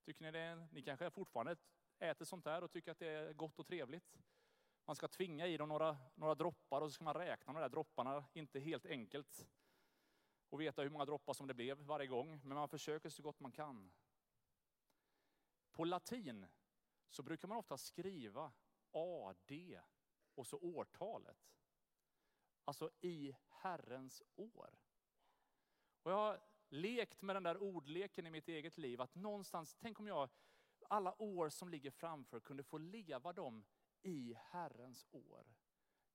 Tycker 0.04 0.24
ni 0.24 0.32
det? 0.32 0.56
Ni 0.72 0.84
kanske 0.84 1.10
fortfarande 1.10 1.56
äter 2.00 2.26
sånt 2.26 2.44
där 2.44 2.64
och 2.64 2.72
tycker 2.72 2.92
att 2.92 3.00
det 3.00 3.08
är 3.08 3.34
gott 3.34 3.60
och 3.60 3.68
trevligt. 3.68 4.18
Man 4.86 4.96
ska 4.96 5.08
tvinga 5.08 5.48
i 5.48 5.58
dem 5.58 5.70
några, 5.70 5.98
några 6.16 6.36
droppar 6.36 6.82
och 6.82 6.90
så 6.90 6.94
ska 6.94 7.04
man 7.04 7.14
räkna 7.14 7.54
de 7.54 7.60
där 7.60 7.70
dropparna. 7.70 8.26
Inte 8.34 8.60
helt 8.60 8.86
enkelt 8.86 9.48
Och 10.50 10.62
veta 10.62 10.82
hur 10.82 10.90
många 10.90 11.06
droppar 11.06 11.34
som 11.34 11.48
det 11.48 11.54
blev 11.54 11.78
varje 11.78 12.08
gång, 12.08 12.40
men 12.44 12.58
man 12.58 12.70
försöker 12.70 13.10
så 13.10 13.24
gott 13.24 13.40
man 13.40 13.52
kan. 13.52 13.92
På 15.72 15.86
latin 15.86 16.48
så 17.10 17.24
brukar 17.24 17.48
man 17.48 17.58
ofta 17.58 17.78
skriva 17.78 18.52
AD 18.92 19.82
och 20.36 20.48
så 20.48 20.58
årtalet. 20.58 21.56
Alltså 22.64 22.92
i 23.02 23.36
Herrens 23.50 24.24
år. 24.36 24.80
Och 26.04 26.12
jag 26.12 26.18
har 26.18 26.42
lekt 26.70 27.22
med 27.22 27.36
den 27.36 27.44
där 27.44 27.58
ordleken 27.58 28.28
i 28.28 28.30
mitt 28.30 28.48
eget 28.48 28.78
liv, 28.78 29.02
att 29.02 29.16
någonstans, 29.16 29.76
tänk 29.80 30.00
om 30.00 30.08
jag 30.08 30.30
alla 30.90 31.22
år 31.22 31.50
som 31.50 31.70
ligger 31.70 31.92
framför 31.92 32.40
kunde 32.40 32.64
få 32.64 32.78
leva 32.78 33.34
dem 33.34 33.64
i 34.04 34.36
Herrens 34.52 35.06
år. 35.12 35.44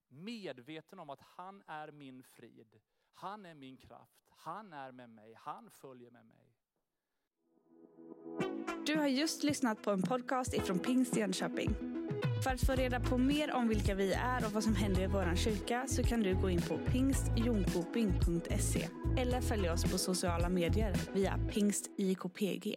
Medveten 0.09 0.99
om 0.99 1.11
att 1.11 1.21
han 1.21 1.63
är 1.67 1.93
min 1.93 2.23
frid, 2.23 2.81
han 3.15 3.47
är 3.47 3.55
min 3.55 3.77
kraft, 3.77 4.27
han 4.29 4.73
är 4.73 4.93
med 4.93 5.11
mig, 5.11 5.35
han 5.35 5.71
följer 5.71 6.11
med 6.11 6.27
mig. 6.27 6.57
Du 8.87 8.97
har 8.97 9.07
just 9.07 9.43
lyssnat 9.43 9.83
på 9.83 9.91
en 9.91 10.03
podcast 10.03 10.55
ifrån 10.55 10.79
Pingst 10.79 11.17
Jönköping. 11.17 11.75
För 12.45 12.51
att 12.51 12.61
få 12.61 12.73
reda 12.73 13.01
på 13.01 13.19
mer 13.19 13.53
om 13.53 13.69
vilka 13.69 13.95
vi 13.95 14.13
är 14.13 14.47
och 14.47 14.53
vad 14.53 14.65
som 14.65 14.75
händer 14.75 15.03
i 15.03 15.07
vår 15.07 15.37
kyrka 15.37 15.85
så 15.89 16.03
kan 16.03 16.21
du 16.21 16.41
gå 16.41 16.51
in 16.51 16.63
på 16.63 16.79
pingstjonkoping.se 16.79 18.89
eller 19.19 19.41
följa 19.41 19.73
oss 19.73 19.93
på 19.93 19.99
sociala 19.99 20.49
medier 20.49 20.95
via 21.15 21.39
pingstjkpg. 21.51 22.77